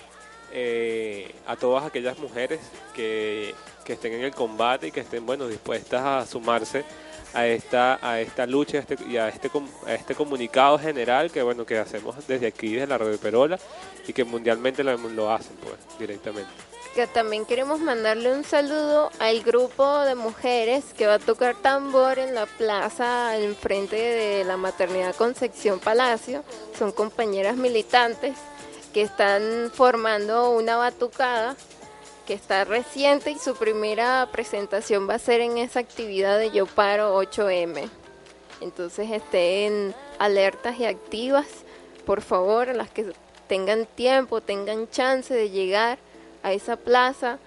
eh, 0.53 1.35
a 1.45 1.57
todas 1.57 1.83
aquellas 1.83 2.17
mujeres 2.19 2.61
que, 2.95 3.53
que 3.83 3.93
estén 3.93 4.13
en 4.13 4.21
el 4.21 4.33
combate 4.33 4.87
y 4.87 4.91
que 4.93 5.01
estén 5.01 5.25
bueno 5.25 5.49
dispuestas 5.49 6.01
a 6.01 6.25
sumarse 6.25 6.85
a 7.33 7.45
esta 7.47 7.99
a 8.01 8.19
esta 8.19 8.45
lucha 8.45 8.77
a 8.77 8.81
este, 8.81 8.97
y 9.07 9.17
a 9.17 9.29
este 9.29 9.49
a 9.85 9.93
este 9.93 10.15
comunicado 10.15 10.79
general 10.79 11.31
que 11.31 11.41
bueno 11.43 11.65
que 11.65 11.77
hacemos 11.77 12.15
desde 12.27 12.47
aquí 12.47 12.73
desde 12.73 12.87
la 12.87 12.97
Radio 12.97 13.17
Perola 13.17 13.59
y 14.07 14.13
que 14.13 14.23
mundialmente 14.23 14.83
lo, 14.83 14.97
lo 14.97 15.31
hacen 15.31 15.55
pues 15.57 15.75
directamente. 15.99 16.49
Que 16.95 17.05
también 17.05 17.45
queremos 17.45 17.79
mandarle 17.79 18.33
un 18.33 18.43
saludo 18.43 19.11
al 19.19 19.41
grupo 19.41 19.99
de 20.01 20.15
mujeres 20.15 20.85
que 20.97 21.05
va 21.05 21.15
a 21.15 21.19
tocar 21.19 21.55
tambor 21.55 22.17
en 22.17 22.33
la 22.33 22.47
plaza 22.47 23.37
enfrente 23.37 23.95
de 23.95 24.43
la 24.43 24.57
maternidad 24.57 25.15
Concepción 25.15 25.79
Palacio. 25.79 26.43
Son 26.77 26.91
compañeras 26.91 27.57
militantes 27.57 28.35
que 28.91 29.03
están 29.03 29.71
formando 29.71 30.49
una 30.49 30.77
batucada 30.77 31.55
que 32.29 32.35
está 32.35 32.63
reciente 32.63 33.31
y 33.31 33.39
su 33.39 33.55
primera 33.55 34.29
presentación 34.31 35.09
va 35.09 35.15
a 35.15 35.19
ser 35.19 35.41
en 35.41 35.57
esa 35.57 35.79
actividad 35.79 36.37
de 36.37 36.51
Yo 36.51 36.67
Paro 36.67 37.19
8M. 37.19 37.89
Entonces 38.61 39.09
estén 39.09 39.95
alertas 40.19 40.79
y 40.79 40.85
activas, 40.85 41.47
por 42.05 42.21
favor, 42.21 42.67
las 42.75 42.91
que 42.91 43.13
tengan 43.47 43.87
tiempo, 43.87 44.41
tengan 44.41 44.87
chance 44.91 45.33
de 45.33 45.49
llegar 45.49 45.97
a 46.43 46.53
esa 46.53 46.75
plaza 46.75 47.39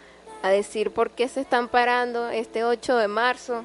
a 0.42 0.49
decir 0.49 0.90
por 0.90 1.12
qué 1.12 1.29
se 1.29 1.42
están 1.42 1.68
parando 1.68 2.29
este 2.31 2.64
8 2.64 2.97
de 2.97 3.07
marzo. 3.07 3.62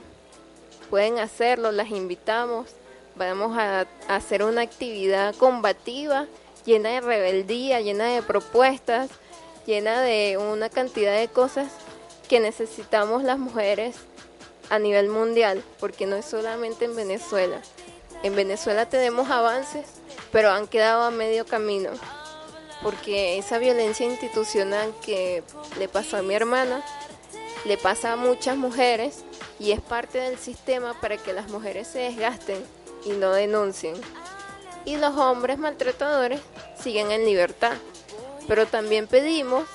Pueden 0.91 1.17
hacerlo, 1.17 1.71
las 1.71 1.89
invitamos. 1.89 2.67
Vamos 3.15 3.57
a 3.57 3.87
hacer 4.07 4.43
una 4.43 4.61
actividad 4.61 5.33
combativa, 5.33 6.27
llena 6.63 6.89
de 6.89 7.01
rebeldía, 7.01 7.81
llena 7.81 8.05
de 8.05 8.21
propuestas, 8.21 9.09
llena 9.67 10.01
de 10.01 10.37
una 10.37 10.69
cantidad 10.69 11.15
de 11.15 11.27
cosas 11.27 11.67
que 12.27 12.39
necesitamos 12.39 13.23
las 13.23 13.37
mujeres 13.37 13.97
a 14.69 14.79
nivel 14.79 15.09
mundial, 15.09 15.63
porque 15.79 16.07
no 16.07 16.15
es 16.15 16.25
solamente 16.25 16.85
en 16.85 16.95
Venezuela. 16.95 17.61
En 18.23 18.35
Venezuela 18.35 18.89
tenemos 18.89 19.29
avances, 19.29 19.85
pero 20.31 20.49
han 20.51 20.67
quedado 20.67 21.03
a 21.03 21.11
medio 21.11 21.45
camino, 21.45 21.91
porque 22.81 23.37
esa 23.37 23.59
violencia 23.59 24.05
institucional 24.05 24.93
que 25.05 25.43
le 25.77 25.87
pasó 25.87 26.17
a 26.17 26.21
mi 26.21 26.33
hermana, 26.33 26.83
le 27.65 27.77
pasa 27.77 28.13
a 28.13 28.15
muchas 28.15 28.55
mujeres 28.55 29.25
y 29.59 29.71
es 29.71 29.81
parte 29.81 30.19
del 30.19 30.37
sistema 30.37 30.99
para 31.01 31.17
que 31.17 31.33
las 31.33 31.49
mujeres 31.49 31.87
se 31.87 31.99
desgasten 31.99 32.63
y 33.03 33.09
no 33.11 33.33
denuncien. 33.33 33.95
Y 34.85 34.95
los 34.95 35.17
hombres 35.17 35.57
maltratadores 35.57 36.39
siguen 36.81 37.11
en 37.11 37.25
libertad. 37.25 37.73
Pero 38.47 38.65
también 38.65 39.07
pedimos 39.07 39.65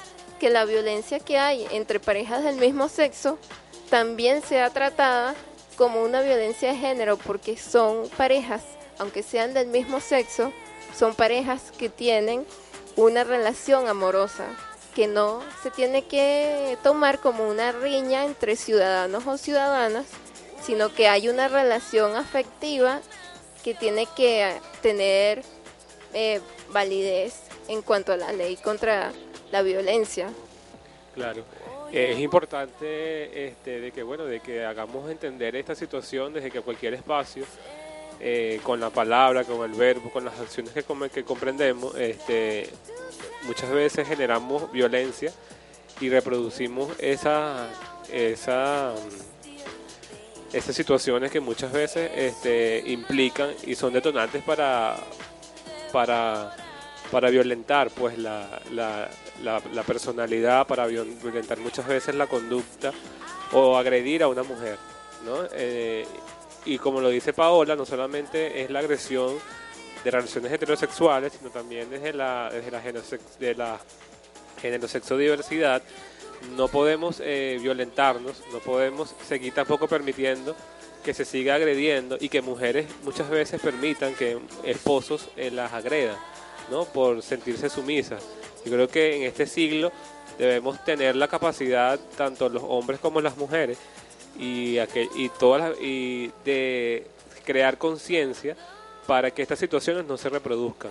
que 0.41 0.51
la 0.51 0.65
violencia 0.65 1.21
que 1.21 1.39
hay 1.39 1.67
entre 1.71 2.01
parejas 2.01 2.43
del 2.43 2.57
mismo 2.57 2.89
sexo 2.89 3.39
también 3.91 4.43
sea 4.43 4.71
tratada 4.71 5.35
como 5.77 6.03
una 6.03 6.23
violencia 6.23 6.73
de 6.73 6.79
género 6.79 7.17
porque 7.17 7.57
son 7.57 8.09
parejas, 8.17 8.63
aunque 8.99 9.23
sean 9.23 9.55
del 9.55 9.69
mismo 9.69 10.01
sexo, 10.01 10.53
son 10.97 11.15
parejas 11.15 11.73
que 11.79 11.89
tienen 11.89 12.47
una 12.97 13.25
relación 13.25 13.89
amorosa 13.89 14.47
que 14.95 15.07
no 15.07 15.41
se 15.63 15.71
tiene 15.71 16.05
que 16.05 16.77
tomar 16.83 17.19
como 17.19 17.49
una 17.49 17.73
riña 17.73 18.25
entre 18.25 18.57
ciudadanos 18.57 19.27
o 19.27 19.39
ciudadanas, 19.39 20.07
sino 20.63 20.93
que 20.95 21.09
hay 21.09 21.29
una 21.29 21.49
relación 21.49 22.17
afectiva 22.17 23.01
que 23.65 23.75
tiene 23.75 24.07
que 24.17 24.61
tener 24.83 25.43
eh, 26.13 26.41
validez 26.71 27.35
en 27.73 27.83
cuanto 27.83 28.13
a 28.13 28.17
la 28.17 28.33
ley 28.33 28.57
contra 28.57 29.13
la 29.51 29.63
violencia. 29.63 30.29
Claro. 31.15 31.45
Eh, 31.93 32.13
es 32.13 32.21
importante 32.21 33.49
este, 33.49 33.81
de 33.81 33.93
que 33.93 34.03
bueno 34.03 34.25
de 34.25 34.41
que 34.41 34.65
hagamos 34.65 35.11
entender 35.11 35.57
esta 35.57 35.75
situación 35.75 36.33
desde 36.33 36.51
que 36.51 36.61
cualquier 36.63 36.95
espacio 36.95 37.45
eh, 38.21 38.61
con 38.63 38.81
la 38.81 38.91
palabra, 38.91 39.45
con 39.45 39.69
el 39.69 39.77
verbo, 39.77 40.11
con 40.11 40.25
las 40.25 40.39
acciones 40.39 40.73
que, 40.73 40.85
que 41.13 41.25
comprendemos, 41.25 41.95
este, 41.97 42.71
muchas 43.43 43.71
veces 43.71 44.07
generamos 44.07 44.71
violencia 44.71 45.33
y 46.01 46.09
reproducimos 46.09 46.91
esa, 46.99 47.69
esa, 48.11 48.95
esas 50.53 50.75
situaciones 50.75 51.31
que 51.31 51.41
muchas 51.41 51.73
veces 51.73 52.11
este, 52.15 52.83
implican 52.87 53.51
y 53.67 53.75
son 53.75 53.93
detonantes 53.93 54.43
para, 54.45 54.97
para, 55.93 56.55
para 57.13 57.31
violentar 57.31 57.91
pues 57.91 58.19
la, 58.19 58.61
la, 58.73 59.09
la, 59.45 59.63
la 59.73 59.83
personalidad, 59.85 60.67
para 60.67 60.89
viol- 60.89 61.15
violentar 61.23 61.59
muchas 61.59 61.87
veces 61.87 62.17
la 62.17 62.27
conducta 62.27 62.91
o 63.53 63.77
agredir 63.77 64.25
a 64.25 64.29
una 64.29 64.43
mujer. 64.43 64.79
¿no? 65.25 65.45
Eh, 65.53 66.05
y 66.65 66.79
como 66.79 67.01
lo 67.01 67.11
dice 67.11 67.33
Paola, 67.33 67.77
no 67.77 67.85
solamente 67.85 68.63
es 68.63 68.71
la 68.71 68.79
agresión 68.81 69.39
de 70.03 70.11
relaciones 70.11 70.51
heterosexuales, 70.51 71.35
sino 71.39 71.51
también 71.51 71.89
desde 71.91 72.13
la, 72.13 72.51
desde 72.51 72.71
la, 72.71 72.81
de 73.39 73.55
la 73.55 73.79
generosexodiversidad. 74.61 75.83
No 76.57 76.69
podemos 76.69 77.21
eh, 77.23 77.59
violentarnos, 77.61 78.43
no 78.53 78.59
podemos 78.59 79.15
seguir 79.29 79.55
tampoco 79.55 79.87
permitiendo 79.87 80.57
que 81.05 81.15
se 81.15 81.25
siga 81.25 81.57
agrediendo 81.57 82.17
y 82.19 82.29
que 82.29 82.43
mujeres 82.43 82.87
muchas 83.05 83.29
veces 83.29 83.61
permitan 83.61 84.15
que 84.15 84.39
esposos 84.65 85.29
eh, 85.37 85.51
las 85.51 85.73
agredan, 85.73 86.17
¿no? 86.73 86.85
Por 86.87 87.23
sentirse 87.23 87.69
sumisas. 87.69 88.23
Yo 88.65 88.73
creo 88.73 88.89
que 88.89 89.17
en 89.17 89.23
este 89.25 89.47
siglo 89.47 89.93
debemos 90.39 90.83
tener 90.85 91.15
la 91.15 91.29
capacidad, 91.29 92.01
tanto 92.17 92.49
los 92.49 92.63
hombres 92.67 92.99
como 92.99 93.21
las 93.21 93.37
mujeres, 93.37 93.79
y, 94.39 94.77
aquel- 94.79 95.11
y, 95.15 95.29
todas 95.39 95.79
y 95.81 96.31
de 96.45 97.07
crear 97.45 97.77
conciencia 97.77 98.57
para 99.07 99.31
que 99.31 99.43
estas 99.43 99.59
situaciones 99.59 100.07
no 100.07 100.17
se 100.17 100.29
reproduzcan, 100.31 100.91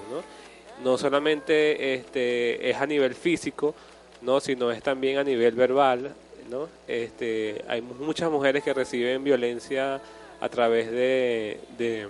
¿no? 0.84 0.98
Solamente 0.98 1.94
este, 1.96 2.70
es 2.70 2.78
a 2.78 2.86
nivel 2.86 3.14
físico, 3.16 3.74
¿no? 4.22 4.40
sino 4.40 4.72
es 4.72 4.82
también 4.84 5.18
a 5.18 5.24
nivel 5.24 5.54
verbal, 5.56 6.14
¿no? 6.50 6.68
Este, 6.88 7.64
hay 7.68 7.82
mu- 7.82 7.96
muchas 8.06 8.30
mujeres 8.32 8.64
que 8.64 8.74
reciben 8.74 9.24
violencia 9.24 10.00
a 10.40 10.50
través 10.50 10.92
de, 10.92 11.60
de, 11.78 12.08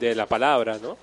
de 0.00 0.14
la 0.14 0.26
palabra, 0.26 0.78
¿no? 0.82 0.96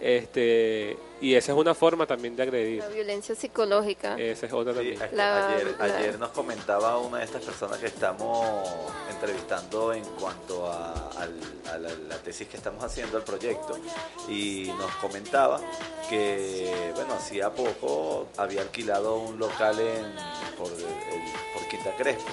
Este, 0.00 0.96
y 1.22 1.34
esa 1.36 1.52
es 1.52 1.58
una 1.58 1.74
forma 1.74 2.04
también 2.06 2.36
de 2.36 2.42
agredir. 2.42 2.78
La 2.80 2.88
violencia 2.88 3.34
psicológica. 3.34 4.16
Esa 4.18 4.46
es 4.46 4.52
otra 4.52 4.72
Sí, 4.74 4.78
también. 4.78 5.02
a- 5.02 5.12
La- 5.16 5.48
ayer, 5.54 5.76
la- 5.78 5.84
ayer 5.84 6.18
nos 6.18 6.30
comentaba 6.30 6.98
una 6.98 7.18
de 7.18 7.24
estas 7.24 7.42
personas 7.42 7.78
que 7.78 7.86
estamos 7.86 8.68
entrevistando 9.10 9.92
en 9.92 10.04
cuanto 10.20 10.66
a, 10.70 10.92
al- 11.18 11.40
a 11.72 11.78
la, 11.78 11.88
la 12.08 12.16
tesis 12.18 12.48
que 12.48 12.56
estamos 12.56 12.82
haciendo, 12.84 13.16
el 13.18 13.24
proyecto, 13.24 13.78
y 14.28 14.70
nos 14.78 14.90
comentaba 14.96 15.60
que, 16.10 16.90
bueno, 16.94 17.14
hacía 17.14 17.50
poco 17.50 18.26
había 18.36 18.62
alquilado 18.62 19.16
un 19.18 19.38
local 19.38 19.78
en, 19.78 20.12
por, 20.58 20.68
el- 20.72 21.54
por 21.54 21.68
Quinta 21.68 21.94
Crespo 21.96 22.30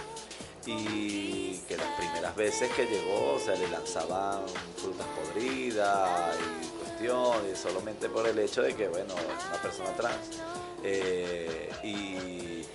y 0.66 1.58
que 1.68 1.78
las 1.78 1.88
primeras 1.98 2.36
veces 2.36 2.70
que 2.72 2.86
llegó, 2.86 3.34
o 3.36 3.40
sea, 3.40 3.56
le 3.56 3.68
lanzaban 3.70 4.42
frutas 4.78 5.08
podridas 5.16 6.36
y 6.38 6.79
cuestiones, 7.00 7.60
solamente 7.60 8.10
por 8.10 8.28
el 8.28 8.38
hecho 8.40 8.62
de 8.62 8.76
que, 8.76 8.88
bueno, 8.88 9.14
es 9.16 9.46
una 9.50 9.62
persona 9.62 9.90
trans. 9.96 10.40
Eh, 10.84 11.70
y, 11.84 11.88
y 11.90 12.66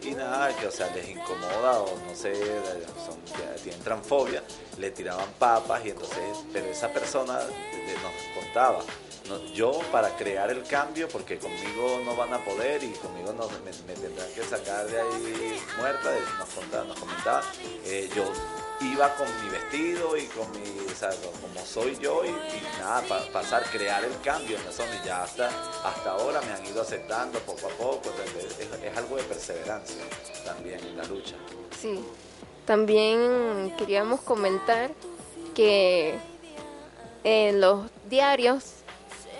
femenina, 0.00 0.48
que 0.58 0.66
o 0.66 0.70
sea, 0.70 0.90
les 0.94 1.08
incomoda 1.08 1.80
o 1.80 1.96
no 2.06 2.14
sé, 2.14 2.32
tienen 3.62 3.82
transfobia, 3.82 4.42
le 4.78 4.90
tiraban 4.90 5.28
papas 5.38 5.84
y 5.84 5.90
entonces, 5.90 6.18
pero 6.52 6.66
esa 6.66 6.88
persona 6.88 7.38
de- 7.38 7.48
nos 8.02 8.44
contaba, 8.44 8.80
yo 9.54 9.72
para 9.92 10.16
crear 10.16 10.50
el 10.50 10.62
cambio, 10.62 11.08
porque 11.08 11.38
conmigo 11.38 12.00
no 12.04 12.14
van 12.16 12.32
a 12.32 12.44
poder 12.44 12.82
y 12.82 12.92
conmigo 12.92 13.32
no, 13.32 13.48
me, 13.64 13.94
tendrán 13.94 14.30
que 14.32 14.42
sacar 14.44 14.86
de 14.86 15.00
ahí 15.00 15.60
muerta, 15.78 16.10
nos 16.38 16.48
contaba, 16.50 16.84
nos 16.84 16.98
comentaba, 16.98 17.42
eh, 17.84 18.08
yo 18.14 18.24
iba 18.80 19.14
con 19.16 19.26
mi 19.42 19.50
vestido 19.50 20.16
y 20.16 20.26
con 20.26 20.50
mi, 20.52 20.86
o 20.86 20.94
sea, 20.94 21.10
como 21.10 21.64
soy 21.66 21.96
yo 21.98 22.24
y, 22.24 22.28
nada, 22.80 23.02
pa- 23.08 23.26
pasar, 23.32 23.64
crear 23.72 24.04
el 24.04 24.20
cambio 24.20 24.56
en 24.56 24.64
y 25.02 25.06
ya 25.06 25.22
hasta, 25.24 25.48
hasta 25.84 26.10
ahora 26.12 26.40
me 26.42 26.52
han 26.52 26.64
ido 26.64 26.82
aceptando 26.82 27.38
poco 27.40 27.66
a 27.66 27.70
poco, 27.70 28.10
es 28.84 28.96
algo 28.96 29.16
de 29.16 29.24
perseverancia 29.24 29.96
también 30.44 30.78
en 30.80 30.96
la 30.96 31.04
lucha. 31.04 31.34
Sí. 31.80 32.04
También 32.66 33.74
queríamos 33.78 34.20
comentar 34.20 34.90
que 35.54 36.18
en 37.24 37.60
los 37.60 37.90
diarios, 38.08 38.64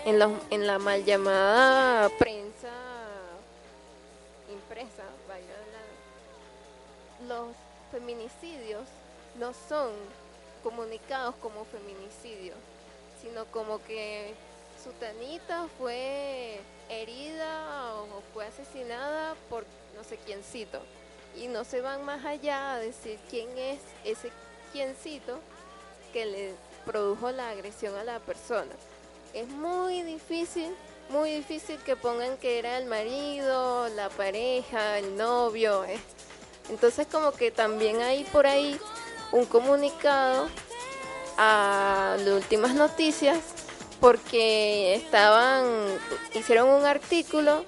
en, 0.05 0.19
los, 0.19 0.31
en 0.49 0.67
la 0.67 0.79
mal 0.79 1.05
llamada 1.05 2.09
prensa 2.17 2.69
impresa, 4.51 5.03
vaya 5.27 5.45
la- 5.71 7.35
los 7.35 7.47
feminicidios 7.91 8.81
no 9.39 9.53
son 9.67 9.91
comunicados 10.63 11.35
como 11.35 11.65
feminicidios, 11.65 12.57
sino 13.21 13.45
como 13.45 13.81
que 13.83 14.33
Sutanita 14.83 15.67
fue 15.77 16.59
herida 16.89 17.95
o 17.95 18.21
fue 18.33 18.45
asesinada 18.45 19.35
por 19.49 19.63
no 19.95 20.03
sé 20.03 20.17
quiéncito 20.17 20.79
y 21.35 21.47
no 21.47 21.63
se 21.63 21.81
van 21.81 22.03
más 22.03 22.25
allá 22.25 22.73
a 22.73 22.79
decir 22.79 23.19
quién 23.29 23.57
es 23.57 23.79
ese 24.03 24.31
quiéncito 24.71 25.39
que 26.13 26.25
le 26.25 26.55
produjo 26.85 27.31
la 27.31 27.49
agresión 27.49 27.95
a 27.95 28.03
la 28.03 28.19
persona. 28.19 28.71
Es 29.33 29.47
muy 29.47 30.01
difícil, 30.01 30.75
muy 31.09 31.31
difícil 31.31 31.77
que 31.83 31.95
pongan 31.95 32.37
que 32.37 32.59
era 32.59 32.77
el 32.77 32.85
marido, 32.85 33.87
la 33.89 34.09
pareja, 34.09 34.97
el 34.97 35.15
novio. 35.15 35.85
eh. 35.85 35.99
Entonces 36.69 37.07
como 37.07 37.31
que 37.31 37.51
también 37.51 38.01
hay 38.01 38.23
por 38.25 38.47
ahí 38.47 38.79
un 39.31 39.45
comunicado 39.45 40.47
a 41.37 42.17
las 42.19 42.35
últimas 42.35 42.75
noticias 42.75 43.37
porque 43.99 44.95
estaban, 44.95 45.65
hicieron 46.33 46.69
un 46.69 46.85
artículo 46.85 47.65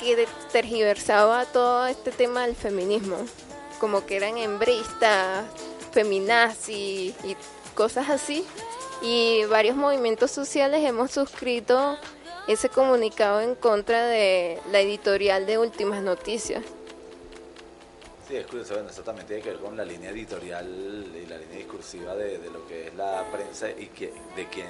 que 0.00 0.26
tergiversaba 0.52 1.44
todo 1.46 1.86
este 1.86 2.10
tema 2.10 2.46
del 2.46 2.56
feminismo, 2.56 3.16
como 3.80 4.06
que 4.06 4.16
eran 4.16 4.36
hembristas, 4.36 5.44
feminazi 5.92 7.14
y 7.24 7.36
cosas 7.74 8.10
así. 8.10 8.44
Y 9.02 9.44
varios 9.44 9.76
movimientos 9.76 10.30
sociales 10.30 10.84
hemos 10.84 11.12
suscrito 11.12 11.96
ese 12.48 12.68
comunicado 12.68 13.40
en 13.40 13.54
contra 13.54 14.06
de 14.06 14.60
la 14.72 14.80
editorial 14.80 15.46
de 15.46 15.58
Últimas 15.58 16.02
Noticias. 16.02 16.64
Sí, 18.28 18.36
es 18.36 18.46
curioso, 18.46 18.74
bueno, 18.74 18.90
eso 18.90 19.02
también 19.02 19.26
tiene 19.26 19.42
que 19.42 19.50
ver 19.50 19.58
con 19.58 19.74
la 19.74 19.86
línea 19.86 20.10
editorial 20.10 20.66
y 20.66 21.26
la 21.26 21.38
línea 21.38 21.56
discursiva 21.56 22.14
de, 22.14 22.38
de 22.38 22.50
lo 22.50 22.66
que 22.68 22.88
es 22.88 22.94
la 22.94 23.24
prensa 23.32 23.70
y 23.70 23.86
que, 23.86 24.12
de 24.36 24.46
quién 24.48 24.68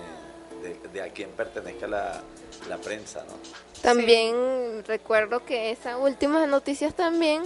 de, 0.62 0.88
de 0.92 1.02
a 1.02 1.12
quién 1.12 1.30
pertenezca 1.30 1.88
la, 1.88 2.22
la 2.68 2.78
prensa, 2.78 3.24
¿no? 3.24 3.34
También 3.82 4.84
recuerdo 4.86 5.44
que 5.44 5.72
esa 5.72 5.98
Últimas 5.98 6.48
Noticias 6.48 6.94
también 6.94 7.42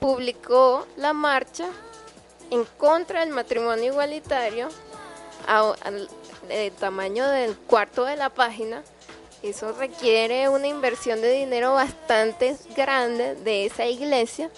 publicó 0.00 0.86
la 0.96 1.12
marcha 1.12 1.68
en 2.50 2.64
contra 2.76 3.20
del 3.20 3.30
matrimonio 3.30 3.84
igualitario 3.84 4.68
al 5.46 6.08
el 6.48 6.72
tamaño 6.72 7.28
del 7.28 7.56
cuarto 7.56 8.04
de 8.04 8.16
la 8.16 8.30
página. 8.30 8.82
Eso 9.42 9.72
requiere 9.72 10.48
una 10.48 10.66
inversión 10.66 11.20
de 11.20 11.30
dinero 11.30 11.72
bastante 11.74 12.56
grande 12.76 13.36
de 13.36 13.66
esa 13.66 13.86
iglesia 13.86 14.50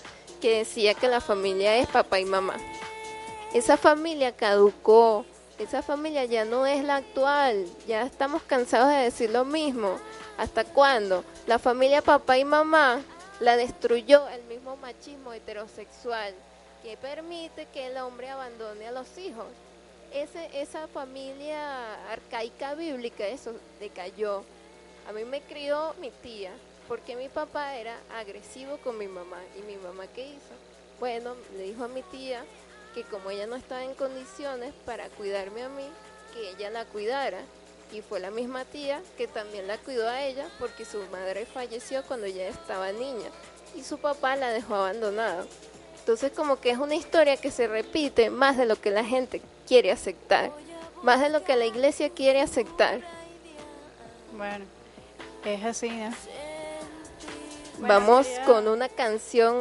que 0.42 0.58
decía 0.58 0.94
que 0.94 1.06
la 1.06 1.20
familia 1.20 1.76
es 1.76 1.86
papá 1.86 2.18
y 2.18 2.24
mamá. 2.24 2.56
Esa 3.54 3.76
familia 3.76 4.32
caducó, 4.32 5.24
esa 5.56 5.82
familia 5.82 6.24
ya 6.24 6.44
no 6.44 6.66
es 6.66 6.82
la 6.82 6.96
actual, 6.96 7.64
ya 7.86 8.02
estamos 8.02 8.42
cansados 8.42 8.88
de 8.88 9.04
decir 9.04 9.30
lo 9.30 9.44
mismo. 9.44 9.98
¿Hasta 10.36 10.64
cuándo? 10.64 11.24
La 11.46 11.60
familia 11.60 12.02
papá 12.02 12.38
y 12.38 12.44
mamá 12.44 13.00
la 13.38 13.56
destruyó 13.56 14.28
el 14.30 14.42
mismo 14.44 14.76
machismo 14.78 15.32
heterosexual 15.32 16.34
que 16.82 16.96
permite 16.96 17.66
que 17.66 17.86
el 17.86 17.98
hombre 17.98 18.28
abandone 18.28 18.88
a 18.88 18.92
los 18.92 19.16
hijos. 19.18 19.46
Ese, 20.12 20.60
esa 20.60 20.88
familia 20.88 22.10
arcaica 22.10 22.74
bíblica, 22.74 23.28
eso 23.28 23.52
decayó. 23.78 24.42
A 25.08 25.12
mí 25.12 25.24
me 25.24 25.40
crió 25.40 25.94
mi 26.00 26.10
tía, 26.10 26.50
porque 26.92 27.16
mi 27.16 27.30
papá 27.30 27.76
era 27.76 27.96
agresivo 28.14 28.76
con 28.76 28.98
mi 28.98 29.08
mamá. 29.08 29.38
¿Y 29.58 29.62
mi 29.62 29.76
mamá 29.76 30.04
qué 30.14 30.26
hizo? 30.26 30.54
Bueno, 31.00 31.34
le 31.56 31.62
dijo 31.62 31.84
a 31.84 31.88
mi 31.88 32.02
tía 32.02 32.44
que 32.94 33.02
como 33.04 33.30
ella 33.30 33.46
no 33.46 33.56
estaba 33.56 33.82
en 33.82 33.94
condiciones 33.94 34.74
para 34.84 35.08
cuidarme 35.08 35.62
a 35.62 35.70
mí, 35.70 35.88
que 36.34 36.50
ella 36.50 36.68
la 36.68 36.84
cuidara. 36.84 37.38
Y 37.94 38.02
fue 38.02 38.20
la 38.20 38.30
misma 38.30 38.66
tía 38.66 39.00
que 39.16 39.26
también 39.26 39.68
la 39.68 39.78
cuidó 39.78 40.06
a 40.06 40.22
ella 40.22 40.46
porque 40.58 40.84
su 40.84 40.98
madre 41.10 41.46
falleció 41.46 42.02
cuando 42.02 42.26
ella 42.26 42.46
estaba 42.46 42.92
niña 42.92 43.30
y 43.74 43.82
su 43.84 43.96
papá 43.96 44.36
la 44.36 44.50
dejó 44.50 44.74
abandonada. 44.74 45.46
Entonces 45.98 46.30
como 46.32 46.60
que 46.60 46.72
es 46.72 46.78
una 46.78 46.94
historia 46.94 47.38
que 47.38 47.50
se 47.50 47.68
repite 47.68 48.28
más 48.28 48.58
de 48.58 48.66
lo 48.66 48.78
que 48.78 48.90
la 48.90 49.02
gente 49.02 49.40
quiere 49.66 49.92
aceptar, 49.92 50.52
más 51.02 51.22
de 51.22 51.30
lo 51.30 51.42
que 51.42 51.56
la 51.56 51.64
iglesia 51.64 52.10
quiere 52.10 52.42
aceptar. 52.42 53.00
Bueno, 54.36 54.66
es 55.46 55.64
así, 55.64 55.88
¿no? 55.88 56.51
Bueno, 57.82 57.94
Vamos 57.94 58.28
con 58.46 58.68
una 58.68 58.88
canción. 58.88 59.56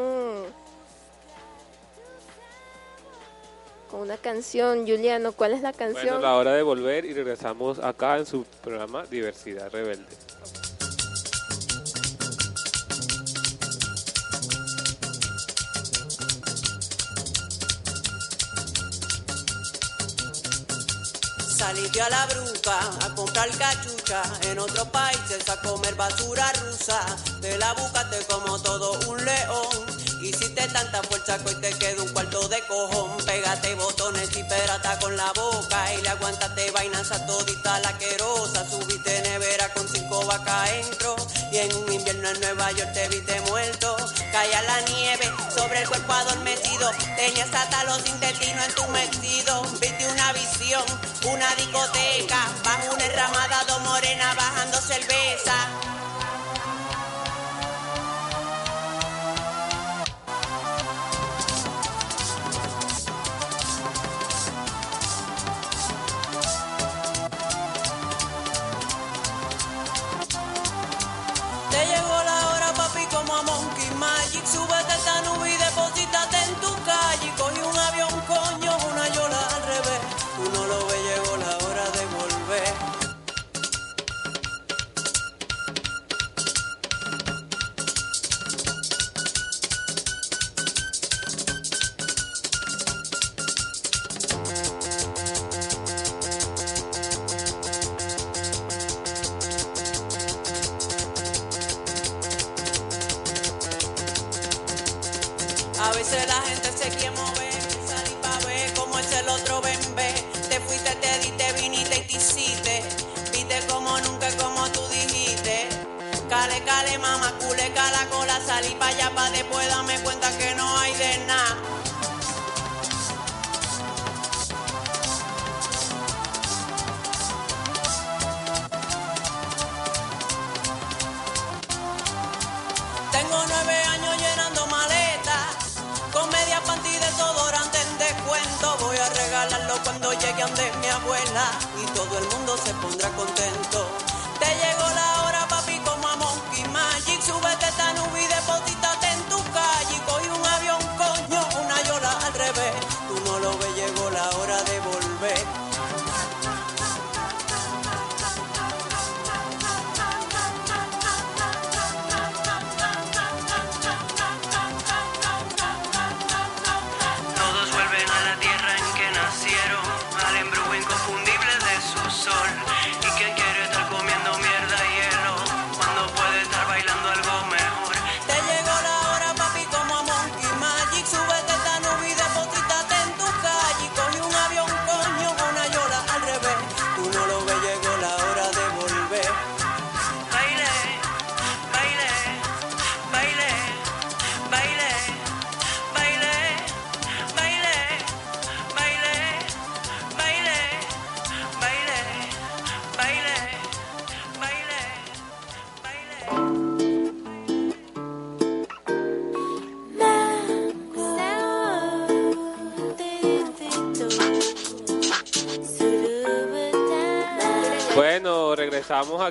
Con 3.89 4.01
una 4.01 4.15
canción, 4.17 4.81
Juliano, 4.87 5.31
¿cuál 5.31 5.53
es 5.53 5.61
la 5.61 5.71
Bueno, 5.71 5.93
canción? 5.95 6.21
la 6.21 6.35
hora 6.35 6.53
de 6.53 6.61
volver 6.61 7.03
y 7.05 7.13
regresamos 7.13 7.79
acá 7.79 8.17
en 8.19 8.25
su 8.27 8.43
programa 8.63 9.03
Diversidad 9.09 9.71
Rebelde. 9.71 10.05
Saliste 21.61 22.01
a 22.01 22.09
la 22.09 22.25
bruca 22.25 22.79
a 23.05 23.13
comprar 23.13 23.47
cachucha, 23.49 24.23
en 24.49 24.57
otros 24.57 24.87
países 24.87 25.47
a 25.47 25.61
comer 25.61 25.93
basura 25.93 26.51
rusa. 26.53 26.99
Te 27.39 27.55
la 27.59 27.73
buscaste 27.73 28.25
como 28.25 28.59
todo 28.63 28.93
un 29.07 29.23
león. 29.23 30.00
Hiciste 30.21 30.67
tanta 30.67 31.01
fuerza 31.01 31.37
que 31.39 31.55
te 31.55 31.71
queda 31.79 32.03
un 32.03 32.09
cuarto 32.09 32.47
de 32.47 32.61
cojón. 32.67 33.17
Pégate 33.25 33.73
botones 33.73 34.29
y 34.37 34.43
perata 34.43 34.99
con 34.99 35.17
la 35.17 35.31
boca. 35.33 35.93
Y 35.95 36.01
le 36.03 36.09
aguantaste 36.09 36.69
vainas 36.69 37.11
a 37.11 37.25
todita 37.25 37.79
la 37.79 37.97
querosa. 37.97 38.69
Subiste 38.69 39.19
nevera 39.23 39.73
con 39.73 39.87
cinco 39.89 40.23
vacas 40.27 40.69
entro. 40.73 41.15
Y 41.51 41.57
en 41.57 41.75
un 41.75 41.91
invierno 41.91 42.29
en 42.29 42.39
Nueva 42.39 42.71
York 42.71 42.93
te 42.93 43.07
viste 43.09 43.41
muerto. 43.41 43.95
Caía 44.31 44.61
la 44.61 44.81
nieve 44.81 45.31
sobre 45.55 45.81
el 45.81 45.89
cuerpo 45.89 46.13
adormecido. 46.13 46.91
Tenías 47.17 47.51
hasta 47.51 47.83
los 47.85 48.07
intestinos 48.07 48.65
entumecidos. 48.67 49.79
Viste 49.79 50.07
una 50.07 50.33
visión, 50.33 50.83
una 51.25 51.55
discoteca. 51.55 52.47
Bajo 52.63 52.93
una 52.93 53.05
enramada, 53.05 53.63
dos 53.67 53.81
morenas 53.81 54.35
bajando 54.35 54.77
cerveza. 54.81 55.91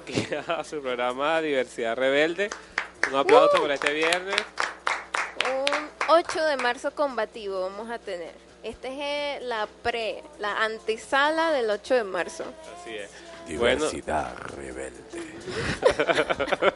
Aquí 0.01 0.27
a 0.47 0.65
su 0.65 0.81
programa 0.81 1.41
Diversidad 1.41 1.97
Rebelde. 1.97 2.51
Un 3.11 3.17
aplauso 3.17 3.59
por 3.61 3.71
este 3.71 3.93
viernes. 3.93 4.37
Un 5.47 5.89
8 6.09 6.45
de 6.47 6.57
marzo 6.57 6.91
combativo 6.93 7.61
vamos 7.63 7.91
a 7.91 7.99
tener. 7.99 8.35
Esta 8.63 8.89
es 8.89 8.99
eh, 8.99 9.39
la 9.43 9.67
pre, 9.83 10.23
la 10.39 10.63
antesala 10.65 11.51
del 11.53 11.71
8 11.71 11.95
de 11.95 12.05
marzo. 12.05 12.45
Así 12.81 12.95
es. 12.95 13.11
Bueno, 13.59 13.87
Diversidad 13.87 14.37
rebelde. 14.55 15.01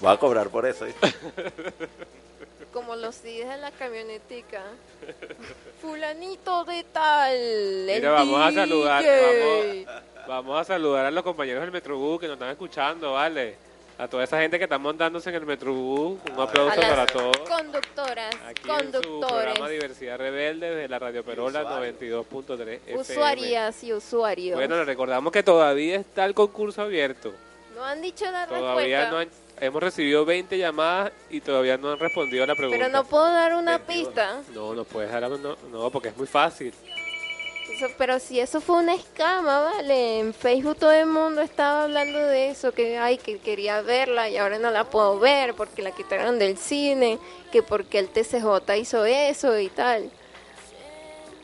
Voy 0.00 0.12
a 0.12 0.16
cobrar 0.16 0.48
por 0.48 0.66
eso. 0.66 0.86
¿viste? 0.86 1.14
Como 2.72 2.96
los 2.96 3.14
CDs 3.16 3.48
de 3.48 3.56
la 3.58 3.70
camionetica. 3.70 4.62
Fulanito 5.80 6.64
de 6.64 6.84
tal. 6.92 7.32
el 7.34 7.86
mira, 7.96 8.12
vamos 8.12 8.40
a 8.40 8.52
saludar, 8.52 9.04
vamos, 9.04 9.86
vamos 10.28 10.60
a 10.60 10.64
saludar 10.64 11.06
a 11.06 11.10
los 11.10 11.22
compañeros 11.22 11.60
del 11.62 11.72
Metrobús 11.72 12.20
que 12.20 12.26
nos 12.28 12.34
están 12.34 12.50
escuchando, 12.50 13.12
¿vale? 13.12 13.56
A 13.98 14.08
toda 14.08 14.24
esa 14.24 14.40
gente 14.40 14.58
que 14.58 14.64
está 14.64 14.78
montándose 14.78 15.28
en 15.28 15.36
el 15.36 15.44
Metrobús, 15.46 16.18
un 16.32 16.40
A 16.40 16.44
aplauso 16.44 16.80
las 16.80 16.90
para 16.90 17.06
todos. 17.06 17.36
conductoras, 17.48 18.34
Aquí 18.46 18.62
en 18.62 18.76
su 18.92 19.00
conductores, 19.00 19.28
programa 19.44 19.68
Diversidad 19.68 20.18
Rebelde 20.18 20.70
desde 20.70 20.88
la 20.88 20.98
Radio 20.98 21.24
Perola 21.24 21.60
Usuarios. 21.62 21.96
92.3 22.00 22.74
FM. 22.74 23.00
usuarias 23.00 23.84
y 23.84 23.92
usuarios. 23.92 24.56
Bueno, 24.56 24.76
les 24.76 24.86
recordamos 24.86 25.32
que 25.32 25.42
todavía 25.42 25.96
está 25.96 26.24
el 26.24 26.34
concurso 26.34 26.82
abierto. 26.82 27.32
no 27.76 27.84
han 27.84 28.00
dicho 28.00 28.24
la 28.30 28.46
Todavía 28.46 29.00
respuesta. 29.02 29.10
no 29.10 29.18
han- 29.18 29.28
hemos 29.62 29.82
recibido 29.82 30.24
20 30.24 30.58
llamadas 30.58 31.12
y 31.30 31.40
todavía 31.40 31.76
no 31.78 31.92
han 31.92 31.98
respondido 31.98 32.44
a 32.44 32.46
la 32.46 32.54
pregunta. 32.54 32.78
pero 32.78 32.90
no 32.92 33.04
puedo 33.04 33.24
dar 33.32 33.54
una 33.54 33.78
21. 33.78 34.06
pista. 34.06 34.42
No, 34.52 34.74
no 34.74 34.84
puedes 34.84 35.10
dar, 35.10 35.22
no, 35.30 35.56
no, 35.70 35.90
porque 35.90 36.08
es 36.08 36.16
muy 36.16 36.26
fácil. 36.26 36.74
Eso- 37.70 37.86
pero 37.96 38.18
si 38.18 38.38
eso 38.40 38.60
fue 38.60 38.76
una 38.76 38.94
escama, 38.94 39.60
vale. 39.60 40.18
En 40.20 40.34
Facebook 40.34 40.76
todo 40.78 40.92
el 40.92 41.06
mundo 41.06 41.40
estaba 41.40 41.84
hablando 41.84 42.18
de 42.18 42.50
eso, 42.50 42.72
que 42.72 42.98
ay, 42.98 43.18
que 43.18 43.38
quería 43.38 43.80
verla 43.82 44.28
y 44.28 44.36
ahora 44.36 44.58
no 44.58 44.70
la 44.70 44.84
puedo 44.84 45.18
ver 45.18 45.54
porque 45.54 45.80
la 45.80 45.92
quitaron 45.92 46.38
del 46.38 46.58
cine, 46.58 47.18
que 47.50 47.62
porque 47.62 47.98
el 47.98 48.08
TCJ 48.08 48.76
hizo 48.78 49.04
eso 49.04 49.58
y 49.58 49.68
tal. 49.68 50.10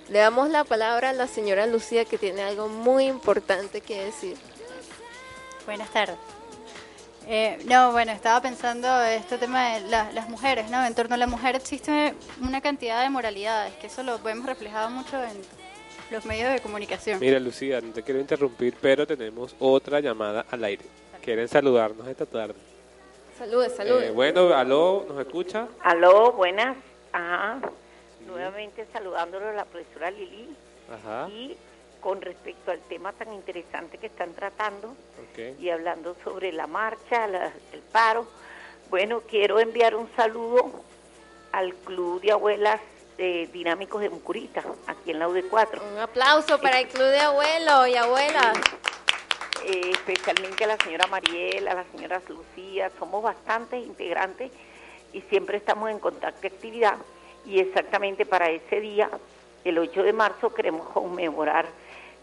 Le 0.08 0.18
damos 0.18 0.48
la 0.50 0.64
palabra 0.64 1.10
a 1.10 1.12
la 1.12 1.26
señora 1.28 1.66
Lucía 1.66 2.04
que 2.04 2.18
tiene 2.18 2.42
algo 2.42 2.68
muy 2.68 3.06
importante 3.06 3.80
que 3.80 4.04
decir. 4.06 4.36
Buenas 5.66 5.90
tardes. 5.90 6.16
Eh, 7.30 7.58
no, 7.66 7.92
bueno, 7.92 8.10
estaba 8.12 8.40
pensando 8.40 9.02
este 9.02 9.36
tema 9.36 9.74
de 9.74 9.80
la- 9.88 10.10
las 10.12 10.30
mujeres, 10.30 10.70
¿no? 10.70 10.82
En 10.86 10.94
torno 10.94 11.14
a 11.14 11.18
la 11.18 11.26
mujer 11.26 11.56
existe 11.56 12.14
una 12.40 12.62
cantidad 12.62 13.02
de 13.02 13.10
moralidades, 13.10 13.74
que 13.74 13.88
eso 13.88 14.02
lo 14.02 14.18
vemos 14.20 14.46
reflejado 14.46 14.88
mucho 14.88 15.22
en 15.22 15.36
los 16.10 16.24
medios 16.24 16.50
de 16.54 16.60
comunicación. 16.60 17.20
Mira, 17.20 17.38
Lucía, 17.38 17.82
no 17.82 17.92
te 17.92 18.02
quiero 18.02 18.18
interrumpir, 18.18 18.74
pero 18.80 19.06
tenemos 19.06 19.54
otra 19.58 20.00
llamada 20.00 20.46
al 20.50 20.64
aire. 20.64 20.84
Quieren 21.22 21.48
saludarnos 21.48 22.08
esta 22.08 22.24
tarde. 22.24 22.54
Saludes, 23.38 23.76
saludes. 23.76 24.08
Eh, 24.08 24.12
bueno, 24.12 24.54
aló, 24.54 25.04
¿nos 25.06 25.18
escucha? 25.20 25.68
Aló, 25.82 26.32
buenas. 26.32 26.78
Ajá. 27.12 27.58
Nuevamente 28.26 28.86
saludándolo 28.90 29.48
a 29.48 29.52
la 29.52 29.64
profesora 29.66 30.10
Lili. 30.10 30.48
Ajá, 30.90 31.28
Y 31.28 31.56
con 32.00 32.20
respecto 32.22 32.70
al 32.70 32.80
tema 32.80 33.12
tan 33.12 33.32
interesante 33.32 33.98
que 33.98 34.06
están 34.06 34.32
tratando 34.34 34.94
y 35.60 35.70
hablando 35.70 36.16
sobre 36.24 36.52
la 36.52 36.66
marcha, 36.66 37.26
la- 37.26 37.52
el 37.72 37.80
paro, 37.92 38.26
bueno, 38.90 39.20
quiero 39.28 39.58
enviar 39.60 39.94
un 39.94 40.08
saludo 40.16 40.70
al 41.52 41.74
Club 41.74 42.20
de 42.20 42.32
Abuelas 42.32 42.80
eh, 43.18 43.48
Dinámicos 43.52 44.00
de 44.00 44.10
Mucurita, 44.10 44.62
aquí 44.86 45.10
en 45.10 45.18
la 45.18 45.28
UD4. 45.28 45.80
Un 45.92 45.98
aplauso 45.98 46.60
para 46.60 46.78
el 46.80 46.86
club 46.88 47.06
de 47.08 47.18
abuelos 47.20 47.88
y 47.88 47.96
abuelas. 47.96 48.56
eh, 49.64 49.90
especialmente 49.90 50.62
a 50.64 50.68
la 50.68 50.76
señora 50.76 51.06
Mariela, 51.08 51.72
a 51.72 51.74
la 51.74 51.84
señora 51.90 52.22
Lucía, 52.28 52.90
somos 52.98 53.22
bastantes 53.22 53.84
integrantes 53.84 54.52
y 55.12 55.20
siempre 55.22 55.56
estamos 55.58 55.90
en 55.90 55.98
contacto 55.98 56.46
y 56.46 56.46
actividad. 56.46 56.96
Y 57.44 57.58
exactamente 57.58 58.24
para 58.24 58.50
ese 58.50 58.80
día, 58.80 59.10
el 59.64 59.78
8 59.78 60.04
de 60.04 60.12
marzo, 60.12 60.54
queremos 60.54 60.88
conmemorar 60.90 61.66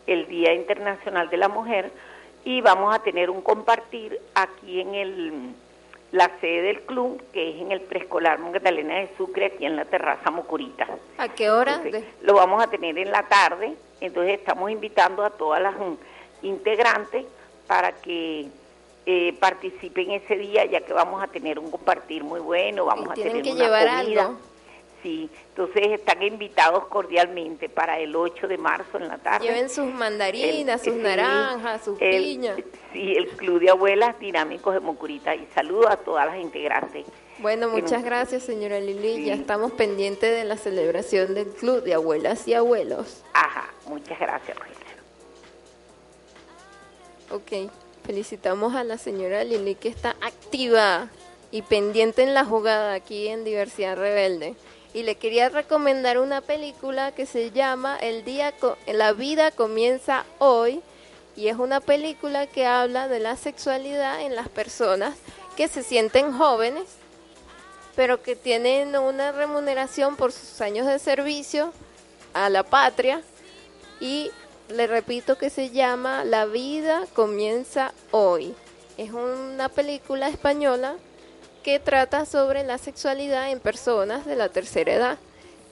el 0.08 0.28
Día 0.28 0.54
Internacional 0.54 1.30
de 1.30 1.38
la 1.38 1.48
Mujer 1.48 1.92
y 2.44 2.62
vamos 2.62 2.94
a 2.96 3.00
tener 3.00 3.30
un 3.30 3.42
compartir 3.42 4.20
aquí 4.36 4.82
en 4.82 4.96
el 4.96 5.34
la 6.12 6.32
sede 6.40 6.62
del 6.62 6.82
club, 6.84 7.22
que 7.34 7.50
es 7.50 7.62
en 7.62 7.74
el 7.74 7.82
preescolar 7.82 8.40
Magdalena 8.40 8.96
de 9.00 9.10
Sucre, 9.18 9.48
aquí 9.48 9.66
en 9.66 9.76
la 9.76 9.84
terraza 9.84 10.32
Mocurita. 10.32 10.88
¿A 11.18 11.28
qué 11.30 11.50
hora? 11.50 11.74
Entonces, 11.76 12.06
lo 12.22 12.36
vamos 12.36 12.64
a 12.64 12.68
tener 12.68 12.98
en 12.98 13.12
la 13.12 13.24
tarde, 13.24 13.74
entonces 14.00 14.40
estamos 14.40 14.72
invitando 14.72 15.26
a 15.26 15.32
todas 15.32 15.62
las 15.62 15.74
integrantes 16.42 17.26
para 17.68 17.92
que 17.94 18.48
eh, 19.06 19.34
participen 19.40 20.12
ese 20.12 20.38
día, 20.38 20.64
ya 20.66 20.82
que 20.82 20.94
vamos 20.94 21.22
a 21.22 21.28
tener 21.28 21.60
un 21.60 21.70
compartir 21.70 22.24
muy 22.24 22.40
bueno, 22.40 22.86
vamos 22.86 23.08
Y 23.18 23.22
a 23.22 23.24
tener 23.24 23.42
que 23.44 23.52
una 23.52 23.64
llevar 23.64 23.88
comida. 24.04 24.22
algo. 24.26 24.40
Sí, 25.06 25.30
entonces 25.50 25.92
están 25.92 26.24
invitados 26.24 26.88
cordialmente 26.88 27.70
para 27.70 28.00
el 28.00 28.16
8 28.16 28.48
de 28.48 28.58
marzo 28.58 28.98
en 28.98 29.08
la 29.08 29.20
tarde. 29.20 29.46
Lleven 29.46 29.70
sus 29.70 29.86
mandarinas, 29.94 30.82
El- 30.82 30.94
sus 30.94 30.98
sí, 30.98 31.04
naranjas, 31.08 31.86
sus 31.86 32.02
el- 32.02 32.24
piñas. 32.24 32.58
Sí, 32.92 33.14
el 33.16 33.28
Club 33.28 33.60
de 33.60 33.70
Abuelas 33.70 34.20
Dinámicos 34.20 34.74
de 34.74 34.80
Mocurita. 34.80 35.36
Y 35.36 35.46
saludo 35.54 35.90
a 35.90 35.98
todas 35.98 36.26
las 36.26 36.40
integrantes. 36.40 37.06
Bueno, 37.38 37.70
muchas 37.70 38.04
gracias, 38.04 38.42
señora 38.42 38.80
Lili. 38.80 39.26
Ya 39.26 39.36
estamos 39.36 39.74
pendientes 39.74 40.36
de 40.36 40.44
la 40.44 40.58
celebración 40.58 41.36
del 41.36 41.50
Club 41.50 41.84
de 41.84 41.94
Abuelas 41.94 42.48
y 42.48 42.56
Abuelos. 42.56 43.22
Ajá, 43.34 43.70
muchas 43.86 44.20
gracias, 44.20 44.58
Rogelio. 44.58 44.76
Ok, 47.30 47.72
felicitamos 48.08 48.74
a 48.74 48.84
la 48.84 48.98
señora 48.98 49.44
Lili 49.44 49.76
que 49.76 49.88
está 49.90 50.16
activa 50.22 51.10
y 51.52 51.62
pendiente 51.62 52.24
en 52.24 52.34
la 52.34 52.44
jugada 52.44 52.94
aquí 52.96 53.28
en 53.28 53.44
Diversidad 53.44 53.98
Rebelde. 53.98 54.56
Y 54.96 55.04
le 55.04 55.16
quería 55.16 55.50
recomendar 55.50 56.18
una 56.20 56.40
película 56.40 57.12
que 57.12 57.26
se 57.26 57.52
llama 57.52 57.98
El 57.98 58.24
día 58.24 58.54
La 58.88 59.12
vida 59.12 59.52
comienza 59.52 60.26
hoy 60.40 60.82
y 61.36 61.50
es 61.50 61.58
una 61.58 61.82
película 61.82 62.48
que 62.48 62.66
habla 62.66 63.10
de 63.10 63.20
la 63.20 63.36
sexualidad 63.36 64.22
en 64.22 64.36
las 64.36 64.48
personas 64.48 65.14
que 65.58 65.68
se 65.68 65.84
sienten 65.84 66.32
jóvenes 66.32 66.86
pero 67.98 68.24
que 68.24 68.38
tienen 68.38 68.96
una 68.96 69.34
remuneración 69.34 70.16
por 70.16 70.32
sus 70.32 70.62
años 70.62 70.88
de 70.88 70.98
servicio 71.00 71.74
a 72.34 72.50
la 72.50 72.64
patria 72.64 73.22
y 74.00 74.32
le 74.70 74.88
repito 74.88 75.38
que 75.38 75.50
se 75.50 75.72
llama 75.72 76.24
La 76.24 76.46
vida 76.46 77.06
comienza 77.14 77.94
hoy. 78.12 78.56
Es 78.98 79.12
una 79.12 79.68
película 79.68 80.30
española 80.30 80.96
que 81.66 81.80
trata 81.80 82.28
sobre 82.28 82.64
la 82.64 82.78
sexualidad 82.78 83.50
en 83.50 83.60
personas 83.60 84.24
de 84.28 84.36
la 84.36 84.50
tercera 84.50 84.94
edad, 84.94 85.18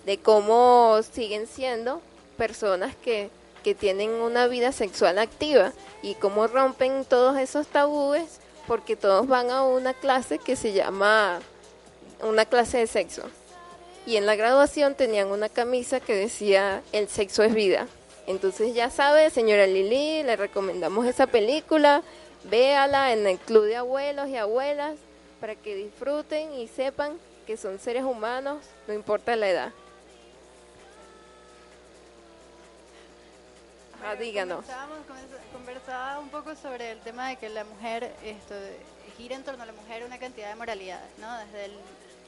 de 0.08 0.18
cómo 0.18 1.00
siguen 1.14 1.46
siendo 1.46 2.02
personas 2.36 2.96
que, 2.96 3.30
que 3.64 3.76
tienen 3.76 4.10
una 4.10 4.48
vida 4.48 4.72
sexual 4.72 5.20
activa 5.20 5.72
y 6.02 6.16
cómo 6.16 6.48
rompen 6.48 7.06
todos 7.06 7.38
esos 7.38 7.68
tabúes 7.68 8.40
porque 8.66 8.96
todos 8.96 9.28
van 9.28 9.52
a 9.52 9.62
una 9.66 9.94
clase 9.94 10.40
que 10.40 10.56
se 10.56 10.74
llama 10.74 11.40
una 12.24 12.46
clase 12.46 12.80
de 12.80 12.88
sexo. 12.88 13.22
Y 14.08 14.16
en 14.16 14.26
la 14.26 14.36
graduación 14.36 14.96
tenían 14.96 15.28
una 15.28 15.48
camisa 15.48 16.00
que 16.00 16.16
decía 16.16 16.82
el 16.92 17.08
sexo 17.08 17.44
es 17.44 17.54
vida. 17.54 17.88
Entonces 18.26 18.74
ya 18.74 18.90
sabe, 18.90 19.30
señora 19.30 19.68
Lili, 19.68 20.24
le 20.24 20.38
recomendamos 20.38 21.06
esa 21.06 21.28
película, 21.28 22.02
véala 22.46 23.14
en 23.14 23.28
el 23.28 23.38
club 23.38 23.66
de 23.66 23.76
abuelos 23.76 24.28
y 24.30 24.38
abuelas 24.38 24.96
para 25.44 25.56
que 25.56 25.76
disfruten 25.76 26.54
y 26.54 26.70
sepan 26.70 27.20
que 27.46 27.58
son 27.58 27.78
seres 27.78 28.06
humanos, 28.06 28.64
no 28.88 28.94
importa 28.94 29.36
la 29.36 29.50
edad. 29.50 29.72
Ah, 34.02 34.16
díganos. 34.16 34.64
Conversaba 35.52 36.20
un 36.20 36.30
poco 36.30 36.56
sobre 36.56 36.92
el 36.92 37.00
tema 37.02 37.28
de 37.28 37.36
que 37.36 37.50
la 37.50 37.66
mujer, 37.66 38.16
esto, 38.24 38.56
gira 39.18 39.36
en 39.36 39.44
torno 39.44 39.64
a 39.64 39.66
la 39.66 39.74
mujer 39.74 40.06
una 40.06 40.18
cantidad 40.18 40.48
de 40.48 40.56
moralidades, 40.56 41.10
¿no? 41.18 41.38
Desde 41.40 41.66
el 41.66 41.74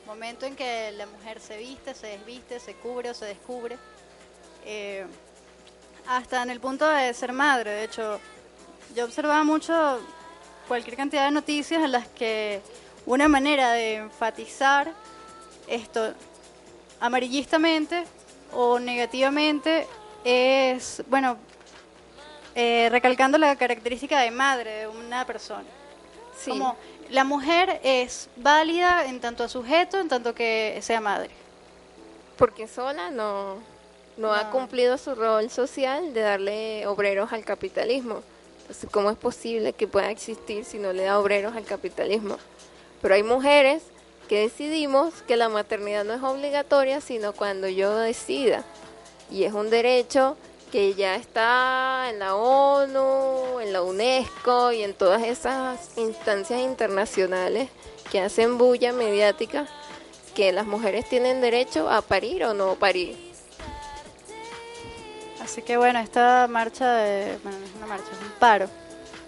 momento 0.05 0.45
en 0.45 0.57
que 0.57 0.91
la 0.91 1.05
mujer 1.05 1.39
se 1.39 1.57
viste, 1.57 1.93
se 1.93 2.07
desviste, 2.07 2.59
se 2.59 2.73
cubre 2.73 3.11
o 3.11 3.13
se 3.13 3.27
descubre, 3.27 3.77
eh, 4.65 5.05
hasta 6.05 6.43
en 6.43 6.49
el 6.49 6.59
punto 6.59 6.85
de 6.85 7.13
ser 7.13 7.31
madre. 7.31 7.71
De 7.71 7.83
hecho, 7.85 8.19
yo 8.93 9.05
observaba 9.05 9.45
mucho 9.45 10.01
cualquier 10.67 10.97
cantidad 10.97 11.23
de 11.23 11.31
noticias 11.31 11.81
en 11.81 11.93
las 11.93 12.09
que 12.09 12.61
una 13.05 13.27
manera 13.27 13.71
de 13.73 13.95
enfatizar 13.95 14.91
esto 15.67 16.13
amarillistamente 16.99 18.03
o 18.53 18.79
negativamente 18.79 19.85
es, 20.23 21.03
bueno, 21.07 21.37
eh, 22.55 22.87
recalcando 22.91 23.37
la 23.37 23.55
característica 23.55 24.19
de 24.21 24.31
madre 24.31 24.71
de 24.79 24.87
una 24.87 25.25
persona. 25.25 25.65
Sí. 26.37 26.51
Como 26.51 26.75
la 27.09 27.23
mujer 27.23 27.79
es 27.83 28.29
válida 28.37 29.05
en 29.05 29.19
tanto 29.19 29.43
a 29.43 29.49
sujeto, 29.49 29.99
en 29.99 30.07
tanto 30.07 30.33
que 30.33 30.79
sea 30.81 31.01
madre. 31.01 31.29
Porque 32.37 32.67
sola 32.67 33.11
no, 33.11 33.57
no, 34.17 34.33
ha 34.33 34.45
No. 34.45 34.51
cumplido 34.51 34.97
su 34.97 35.15
rol 35.15 35.49
social 35.49 36.13
de 36.13 36.21
darle 36.21 36.87
obreros 36.87 37.31
al 37.33 37.45
capitalismo. 37.45 38.21
Entonces, 38.61 38.89
¿cómo 38.91 39.11
es 39.11 39.17
posible 39.17 39.73
que 39.73 39.87
pueda 39.87 40.09
existir 40.09 40.65
si 40.65 40.79
no 40.79 40.91
le 40.91 41.03
da 41.03 41.19
obreros 41.19 41.55
al 41.55 41.65
capitalismo? 41.65 42.37
Pero 43.05 43.13
hay 43.13 43.21
mujeres 43.21 43.83
que 44.27 44.39
decidimos 44.39 45.13
que 45.27 45.37
la 45.37 45.47
maternidad 45.47 46.03
no 46.03 46.15
es 46.15 46.23
obligatoria, 46.23 47.01
sino 47.01 47.33
cuando 47.33 47.67
yo 47.67 47.95
decida. 47.95 48.63
Y 49.29 49.43
es 49.43 49.53
un 49.53 49.69
derecho 49.69 50.37
que 50.71 50.95
ya 50.95 51.13
está 51.13 52.09
en 52.09 52.17
la 52.17 52.33
ONU, 52.33 53.59
en 53.59 53.73
la 53.73 53.83
UNESCO 53.83 54.71
y 54.71 54.81
en 54.81 54.95
todas 54.95 55.21
esas 55.21 55.95
instancias 55.99 56.59
internacionales 56.61 57.69
que 58.11 58.21
hacen 58.21 58.57
bulla 58.57 58.91
mediática 58.91 59.67
que 60.33 60.51
las 60.51 60.65
mujeres 60.65 61.07
tienen 61.07 61.41
derecho 61.41 61.87
a 61.87 62.01
parir 62.01 62.43
o 62.45 62.55
no 62.55 62.73
parir. 62.73 63.15
Así 65.43 65.61
que 65.61 65.77
bueno, 65.77 65.99
esta 65.99 66.47
marcha, 66.49 66.91
de, 66.91 67.37
bueno, 67.43 67.59
no 67.59 67.65
es 67.65 67.75
una 67.75 67.85
marcha, 67.85 68.07
es 68.11 68.19
un 68.19 68.39
paro 68.39 68.67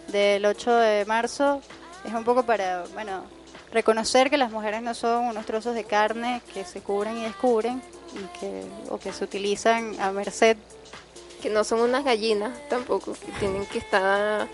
del 0.07 0.47
8 0.47 0.75
de 0.78 1.05
marzo 1.05 1.61
es 2.07 2.13
un 2.13 2.23
poco 2.23 2.43
para, 2.43 2.86
bueno, 2.93 3.36
reconocer 3.72 4.30
que 4.30 4.38
las 4.38 4.51
mujeres 4.51 4.82
no 4.82 4.93
son 4.93 5.26
unos 5.26 5.45
trozos 5.45 5.76
de 5.76 5.84
carne 5.84 6.41
que 6.53 6.63
se 6.65 6.82
cubren 6.82 7.18
y 7.18 7.24
descubren 7.24 7.82
y 8.13 8.39
que, 8.39 8.63
o 8.89 8.97
que 8.97 9.13
se 9.13 9.24
utilizan 9.24 9.99
a 9.99 10.11
merced. 10.11 10.57
Que 11.41 11.49
no 11.49 11.63
son 11.63 11.82
unas 11.82 12.03
gallinas 12.03 12.57
tampoco, 12.68 13.13
que 13.13 13.32
tienen 13.39 13.65
que 13.68 13.78
estar 13.78 14.47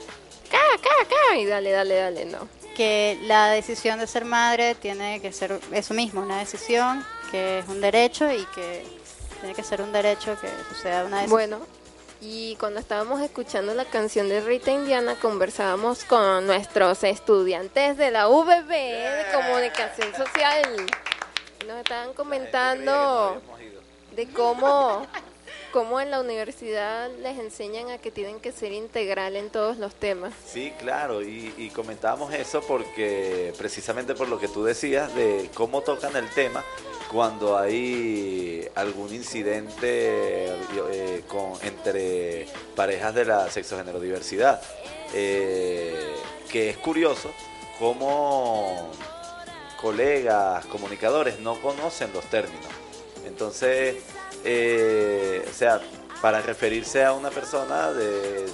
ca, 0.51 0.59
ca, 0.81 1.07
ca, 1.09 1.37
y 1.37 1.45
dale, 1.45 1.71
dale, 1.71 1.95
dale, 1.95 2.25
no. 2.25 2.47
Que 2.75 3.17
la 3.23 3.47
decisión 3.49 3.99
de 3.99 4.07
ser 4.07 4.25
madre 4.25 4.75
tiene 4.75 5.21
que 5.21 5.31
ser 5.31 5.59
eso 5.71 5.93
mismo, 5.93 6.21
una 6.21 6.39
decisión 6.39 7.05
que 7.31 7.59
es 7.59 7.67
un 7.67 7.79
derecho 7.79 8.31
y 8.31 8.45
que 8.53 8.85
tiene 9.39 9.55
que 9.55 9.63
ser 9.63 9.81
un 9.81 9.91
derecho 9.91 10.37
que 10.39 10.49
suceda 10.69 11.05
una 11.05 11.21
decisión. 11.21 11.29
Bueno, 11.29 11.59
y 12.25 12.55
cuando 12.57 12.79
estábamos 12.79 13.21
escuchando 13.21 13.73
la 13.73 13.83
canción 13.83 14.29
de 14.29 14.39
Rita 14.39 14.71
Indiana, 14.71 15.15
conversábamos 15.21 16.05
con 16.05 16.47
nuestros 16.47 17.03
estudiantes 17.03 17.97
de 17.97 18.11
la 18.11 18.27
VB 18.27 18.69
de 18.69 19.25
Comunicación 19.33 20.15
Social. 20.15 20.85
Nos 21.67 21.77
estaban 21.79 22.13
comentando 22.13 23.41
de 24.15 24.27
cómo, 24.29 25.05
cómo 25.73 25.99
en 25.99 26.11
la 26.11 26.21
universidad 26.21 27.09
les 27.19 27.39
enseñan 27.39 27.89
a 27.89 27.97
que 27.97 28.11
tienen 28.11 28.39
que 28.39 28.51
ser 28.51 28.71
integral 28.71 29.35
en 29.35 29.49
todos 29.49 29.77
los 29.79 29.95
temas. 29.95 30.31
Sí, 30.45 30.71
claro, 30.79 31.23
y, 31.23 31.71
comentábamos 31.73 32.31
eso 32.31 32.61
porque 32.61 33.51
precisamente 33.57 34.13
por 34.13 34.29
lo 34.29 34.39
que 34.39 34.47
tú 34.47 34.63
decías 34.63 35.13
de 35.15 35.49
cómo 35.55 35.81
tocan 35.81 36.15
el 36.15 36.29
tema 36.29 36.63
cuando 37.11 37.57
hay 37.57 38.69
algún 38.75 39.11
incidente 39.13 40.53
eh, 40.91 41.23
con, 41.27 41.53
entre 41.63 42.45
parejas 42.75 43.15
de 43.15 43.25
la 43.25 43.49
sexogénero-diversidad, 43.49 44.61
eh, 45.15 46.13
que 46.51 46.69
es 46.69 46.77
curioso 46.77 47.31
cómo 47.79 48.91
colegas, 49.81 50.67
comunicadores 50.67 51.39
no 51.39 51.59
conocen 51.59 52.13
los 52.13 52.25
términos. 52.25 52.69
Entonces, 53.25 53.95
eh, 54.43 55.45
o 55.49 55.53
sea, 55.53 55.81
para 56.21 56.41
referirse 56.41 57.03
a 57.03 57.13
una 57.13 57.29
persona 57.29 57.91
de, 57.91 58.45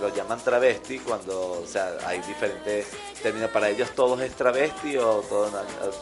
lo 0.00 0.08
llaman 0.14 0.40
travesti 0.40 0.98
cuando, 0.98 1.62
o 1.62 1.66
sea, 1.66 1.96
hay 2.04 2.20
diferentes 2.22 2.86
términos 3.22 3.50
para 3.50 3.68
ellos 3.68 3.90
todos 3.94 4.20
es 4.20 4.32
travesti 4.32 4.96
o 4.96 5.22
todo 5.28 5.48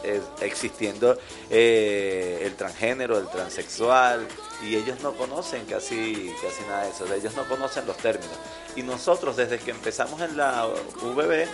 es 0.03 0.21
existiendo 0.41 1.15
eh, 1.51 2.41
el 2.43 2.55
transgénero, 2.55 3.19
el 3.19 3.27
transexual 3.27 4.27
y 4.63 4.75
ellos 4.75 4.99
no 5.01 5.13
conocen 5.13 5.65
casi 5.65 6.33
casi 6.41 6.63
nada 6.67 6.85
de 6.85 6.89
eso, 6.89 7.13
ellos 7.13 7.35
no 7.35 7.43
conocen 7.43 7.85
los 7.85 7.97
términos. 7.97 8.35
Y 8.75 8.81
nosotros 8.81 9.37
desde 9.37 9.59
que 9.59 9.71
empezamos 9.71 10.19
en 10.21 10.37
la 10.37 10.65
VB 10.65 11.45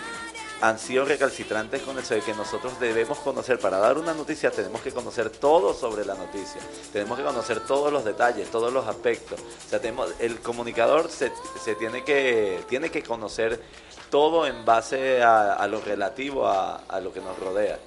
han 0.61 0.79
sido 0.79 1.05
recalcitrantes 1.05 1.81
con 1.83 1.97
eso 1.99 2.15
de 2.15 2.21
que 2.21 2.33
nosotros 2.33 2.79
debemos 2.79 3.19
conocer, 3.19 3.59
para 3.59 3.77
dar 3.77 3.97
una 3.97 4.13
noticia 4.13 4.49
tenemos 4.51 4.81
que 4.81 4.91
conocer 4.91 5.29
todo 5.29 5.73
sobre 5.73 6.05
la 6.05 6.15
noticia, 6.15 6.61
tenemos 6.91 7.17
que 7.17 7.23
conocer 7.23 7.59
todos 7.61 7.91
los 7.91 8.03
detalles, 8.03 8.49
todos 8.49 8.73
los 8.73 8.87
aspectos. 8.87 9.39
O 9.39 9.69
sea, 9.69 9.79
tenemos, 9.79 10.11
el 10.19 10.39
comunicador 10.41 11.09
se, 11.09 11.31
se 11.63 11.75
tiene, 11.75 12.03
que, 12.03 12.63
tiene 12.67 12.89
que 12.89 13.03
conocer 13.03 13.61
todo 14.09 14.47
en 14.47 14.65
base 14.65 15.21
a, 15.21 15.53
a 15.53 15.67
lo 15.67 15.81
relativo 15.81 16.47
a, 16.47 16.77
a 16.87 16.99
lo 17.01 17.13
que 17.13 17.19
nos 17.21 17.37
rodea. 17.39 17.77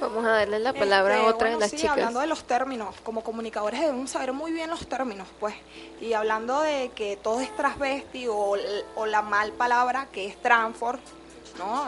Vamos 0.00 0.24
a 0.26 0.28
darle 0.28 0.58
la 0.58 0.74
palabra 0.74 1.14
Este, 1.16 1.26
a 1.26 1.30
otra 1.30 1.48
bueno, 1.48 1.56
de 1.58 1.60
las 1.60 1.70
sí, 1.70 1.76
chicas. 1.78 1.92
hablando 1.92 2.20
de 2.20 2.26
los 2.26 2.44
términos, 2.44 2.94
como 3.02 3.22
comunicadores 3.24 3.80
debemos 3.80 4.10
saber 4.10 4.32
muy 4.34 4.52
bien 4.52 4.68
los 4.68 4.86
términos, 4.86 5.26
pues. 5.40 5.54
Y 6.00 6.12
hablando 6.12 6.60
de 6.60 6.90
que 6.94 7.16
todo 7.16 7.40
es 7.40 7.54
transvesti 7.56 8.28
o, 8.28 8.56
o 8.94 9.06
la 9.06 9.22
mal 9.22 9.52
palabra 9.52 10.08
que 10.12 10.26
es 10.26 10.36
transfor, 10.42 10.98
¿no? 11.58 11.86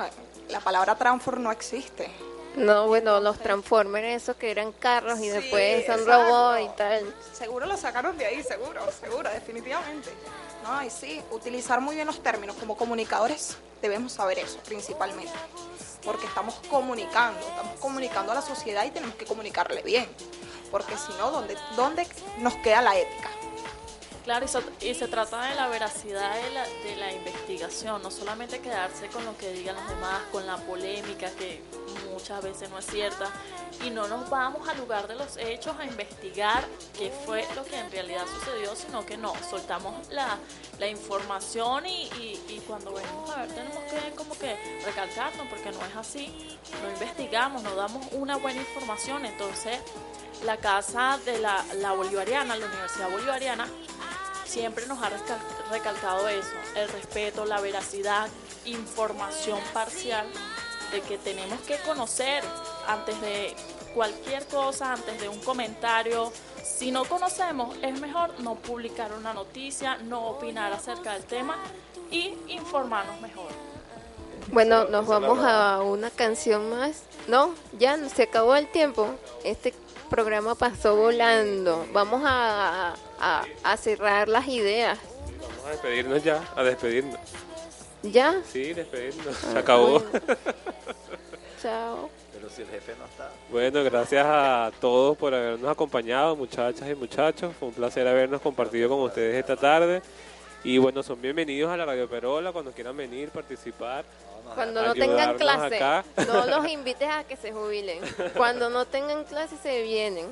La 0.48 0.60
palabra 0.60 0.96
transfor 0.96 1.38
no 1.38 1.52
existe. 1.52 2.10
No, 2.56 2.88
bueno, 2.88 3.20
los 3.20 3.38
Transformers, 3.38 4.22
esos 4.22 4.36
que 4.36 4.50
eran 4.50 4.72
carros 4.72 5.20
y 5.20 5.24
Sí, 5.24 5.28
después 5.28 5.86
son 5.86 6.04
robots 6.04 6.60
y 6.60 6.68
tal. 6.76 7.14
Seguro 7.32 7.66
lo 7.66 7.76
sacaron 7.76 8.18
de 8.18 8.26
ahí, 8.26 8.42
seguro, 8.42 8.80
seguro, 9.00 9.30
definitivamente. 9.30 10.10
No, 10.64 10.82
y 10.82 10.90
sí, 10.90 11.22
utilizar 11.30 11.80
muy 11.80 11.94
bien 11.94 12.06
los 12.06 12.20
términos. 12.20 12.56
Como 12.58 12.76
comunicadores 12.76 13.56
debemos 13.80 14.12
saber 14.12 14.40
eso 14.40 14.58
principalmente. 14.64 15.32
Porque 16.04 16.26
estamos 16.26 16.54
comunicando, 16.68 17.38
estamos 17.40 17.78
comunicando 17.80 18.32
a 18.32 18.36
la 18.36 18.42
sociedad 18.42 18.84
y 18.84 18.90
tenemos 18.90 19.14
que 19.16 19.24
comunicarle 19.24 19.82
bien. 19.82 20.08
Porque 20.70 20.96
si 20.96 21.12
no, 21.14 21.30
¿dónde, 21.30 21.56
¿dónde 21.76 22.06
nos 22.38 22.54
queda 22.56 22.82
la 22.82 22.98
ética? 22.98 23.30
Claro, 24.28 24.44
y 24.44 24.48
se, 24.48 24.60
y 24.90 24.94
se 24.94 25.08
trata 25.08 25.42
de 25.44 25.54
la 25.54 25.68
veracidad 25.68 26.34
de 26.34 26.50
la, 26.50 26.62
de 26.84 26.96
la 26.96 27.10
investigación, 27.14 28.02
no 28.02 28.10
solamente 28.10 28.60
quedarse 28.60 29.06
con 29.06 29.24
lo 29.24 29.34
que 29.38 29.50
digan 29.54 29.74
los 29.74 29.88
demás, 29.88 30.20
con 30.30 30.46
la 30.46 30.58
polémica 30.58 31.30
que 31.30 31.62
muchas 32.10 32.42
veces 32.42 32.68
no 32.68 32.78
es 32.78 32.84
cierta, 32.84 33.24
y 33.82 33.88
no 33.88 34.06
nos 34.06 34.28
vamos 34.28 34.68
al 34.68 34.76
lugar 34.76 35.08
de 35.08 35.14
los 35.14 35.38
hechos 35.38 35.74
a 35.78 35.86
investigar 35.86 36.62
qué 36.98 37.10
fue 37.24 37.46
lo 37.56 37.64
que 37.64 37.78
en 37.78 37.90
realidad 37.90 38.26
sucedió, 38.26 38.76
sino 38.76 39.06
que 39.06 39.16
no, 39.16 39.32
soltamos 39.48 39.94
la, 40.10 40.36
información 40.90 41.86
y, 41.86 42.02
y- 42.20 42.44
y 42.50 42.62
cuando 42.66 42.92
venimos 42.92 43.30
a 43.30 43.46
ver 43.46 43.54
tenemos 43.54 43.82
que 43.84 44.14
como 44.14 44.38
que 44.38 44.58
recalcarnos, 44.84 45.46
porque 45.48 45.70
no 45.72 45.82
es 45.86 45.96
así, 45.96 46.58
no 46.82 46.90
investigamos, 46.90 47.62
no 47.62 47.74
damos 47.74 48.06
una 48.12 48.36
buena 48.36 48.60
información, 48.60 49.24
entonces 49.24 49.78
la 50.44 50.58
casa 50.58 51.18
de 51.24 51.38
la, 51.38 51.64
la 51.76 51.92
bolivariana, 51.92 52.56
la 52.56 52.66
Universidad 52.66 53.10
Bolivariana, 53.10 53.66
siempre 54.48 54.86
nos 54.86 55.02
ha 55.02 55.10
recal- 55.10 55.40
recalcado 55.70 56.28
eso, 56.28 56.48
el 56.74 56.88
respeto, 56.88 57.44
la 57.44 57.60
veracidad, 57.60 58.28
información 58.64 59.58
parcial 59.72 60.26
de 60.90 61.00
que 61.02 61.18
tenemos 61.18 61.60
que 61.60 61.78
conocer 61.80 62.42
antes 62.86 63.20
de 63.20 63.54
cualquier 63.94 64.46
cosa, 64.46 64.92
antes 64.92 65.20
de 65.20 65.28
un 65.28 65.38
comentario. 65.40 66.32
Si 66.64 66.90
no 66.90 67.04
conocemos, 67.04 67.76
es 67.82 68.00
mejor 68.00 68.38
no 68.40 68.54
publicar 68.54 69.12
una 69.12 69.34
noticia, 69.34 69.96
no 69.98 70.26
opinar 70.28 70.72
acerca 70.72 71.12
del 71.12 71.24
tema 71.24 71.56
y 72.10 72.34
informarnos 72.48 73.20
mejor. 73.20 73.48
Bueno, 74.50 74.84
nos 74.84 75.06
vamos 75.06 75.38
a 75.42 75.82
una 75.82 76.10
canción 76.10 76.70
más. 76.70 77.02
No, 77.26 77.54
ya 77.78 77.98
se 78.08 78.22
acabó 78.22 78.56
el 78.56 78.66
tiempo. 78.70 79.10
Este 79.44 79.74
programa 80.08 80.54
pasó 80.54 80.96
volando. 80.96 81.86
Vamos 81.92 82.22
a, 82.24 82.94
a, 83.20 83.44
a 83.62 83.76
cerrar 83.76 84.28
las 84.28 84.46
ideas. 84.48 84.98
Vamos 85.40 85.64
a 85.66 85.70
despedirnos 85.70 86.24
ya, 86.24 86.42
a 86.56 86.62
despedirnos. 86.62 87.18
¿Ya? 88.02 88.40
Sí, 88.50 88.72
despedirnos. 88.74 89.36
Ah, 89.44 89.52
Se 89.52 89.58
acabó. 89.58 90.00
bueno. 90.00 90.10
Chao. 91.62 92.08
Pero 92.32 92.48
si 92.50 92.62
el 92.62 92.68
jefe 92.68 92.94
no 92.98 93.04
está. 93.06 93.30
Bueno, 93.50 93.82
gracias 93.82 94.24
a 94.24 94.70
todos 94.80 95.16
por 95.16 95.34
habernos 95.34 95.70
acompañado, 95.70 96.36
muchachas 96.36 96.88
y 96.88 96.94
muchachos. 96.94 97.52
Fue 97.58 97.68
un 97.68 97.74
placer 97.74 98.06
habernos 98.06 98.40
compartido 98.40 98.88
con 98.88 99.00
ustedes 99.00 99.36
esta 99.36 99.56
tarde. 99.56 100.00
Y 100.62 100.78
bueno, 100.78 101.02
son 101.02 101.20
bienvenidos 101.20 101.70
a 101.70 101.76
la 101.76 101.84
Radio 101.84 102.08
Perola 102.08 102.52
cuando 102.52 102.70
quieran 102.72 102.96
venir, 102.96 103.30
participar. 103.30 104.04
Cuando 104.54 104.82
no 104.82 104.94
tengan 104.94 105.36
clase, 105.36 105.76
acá. 105.76 106.04
no 106.26 106.46
los 106.46 106.68
invites 106.70 107.08
a 107.08 107.24
que 107.24 107.36
se 107.36 107.52
jubilen. 107.52 108.00
Cuando 108.36 108.70
no 108.70 108.84
tengan 108.86 109.24
clase, 109.24 109.56
se 109.62 109.82
vienen. 109.82 110.26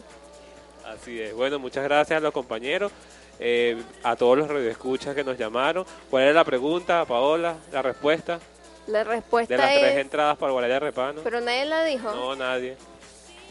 Así 0.87 1.21
es. 1.21 1.35
Bueno, 1.35 1.59
muchas 1.59 1.85
gracias 1.85 2.17
a 2.19 2.21
los 2.21 2.33
compañeros, 2.33 2.93
eh, 3.41 3.77
a 4.03 4.17
todos 4.17 4.39
los 4.39 4.49
radioescuchas 4.49 5.15
que 5.15 5.25
nos 5.25 5.37
llamaron. 5.37 5.85
¿Cuál 6.11 6.25
era 6.25 6.33
la 6.33 6.45
pregunta, 6.45 7.05
Paola? 7.05 7.57
¿La 7.73 7.83
respuesta? 7.83 8.39
La 8.87 8.99
De 8.99 9.05
respuesta 9.05 9.57
las 9.57 9.73
tres 9.75 9.93
es, 9.95 9.99
entradas 9.99 10.37
para 10.39 10.53
Guaraya 10.53 10.79
Repano. 10.79 11.21
pero 11.25 11.41
nadie 11.41 11.65
la 11.65 11.85
dijo. 11.85 12.11
No, 12.15 12.37
nadie. 12.37 12.77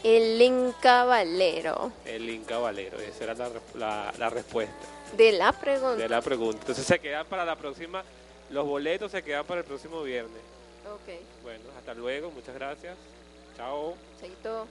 El 0.02 0.40
Inca 0.40 1.04
Valero 1.04 1.90
El 2.04 2.30
Inca 2.30 2.58
Valero. 2.58 2.98
Esa 3.00 3.24
era 3.24 3.34
la- 3.74 4.12
la 4.18 4.30
respuesta 4.30 4.74
de 5.16 5.32
la 5.32 5.52
pregunta. 5.52 5.96
de 5.96 6.08
la 6.08 6.22
pregunta. 6.22 6.58
Entonces 6.60 6.86
se 6.86 6.98
quedan 6.98 7.26
para 7.26 7.44
la 7.44 7.56
próxima. 7.56 8.02
Los 8.50 8.64
boletos 8.66 9.10
se 9.12 9.22
quedan 9.22 9.44
para 9.44 9.60
el 9.60 9.66
próximo 9.66 10.02
viernes. 10.02 10.40
Ok, 10.86 11.20
Bueno, 11.42 11.64
hasta 11.76 11.92
luego. 11.94 12.30
Muchas 12.30 12.54
gracias. 12.54 12.96
Chao. 13.56 13.94
chaito. 14.20 14.66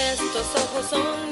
Estos 0.00 0.46
ojos 0.54 0.86
son 0.90 1.27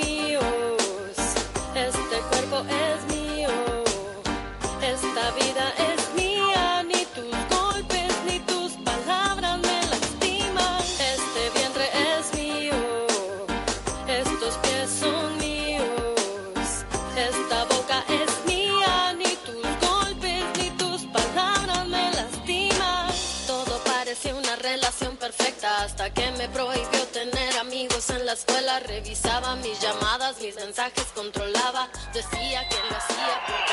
Revisaba 28.80 29.56
mis 29.56 29.80
llamadas, 29.80 30.38
mis 30.40 30.54
mensajes, 30.54 31.06
controlaba. 31.14 31.88
Decía 32.12 32.68
que 32.68 32.76
lo 32.90 32.96
hacía 32.96 33.42
porque. 33.46 33.72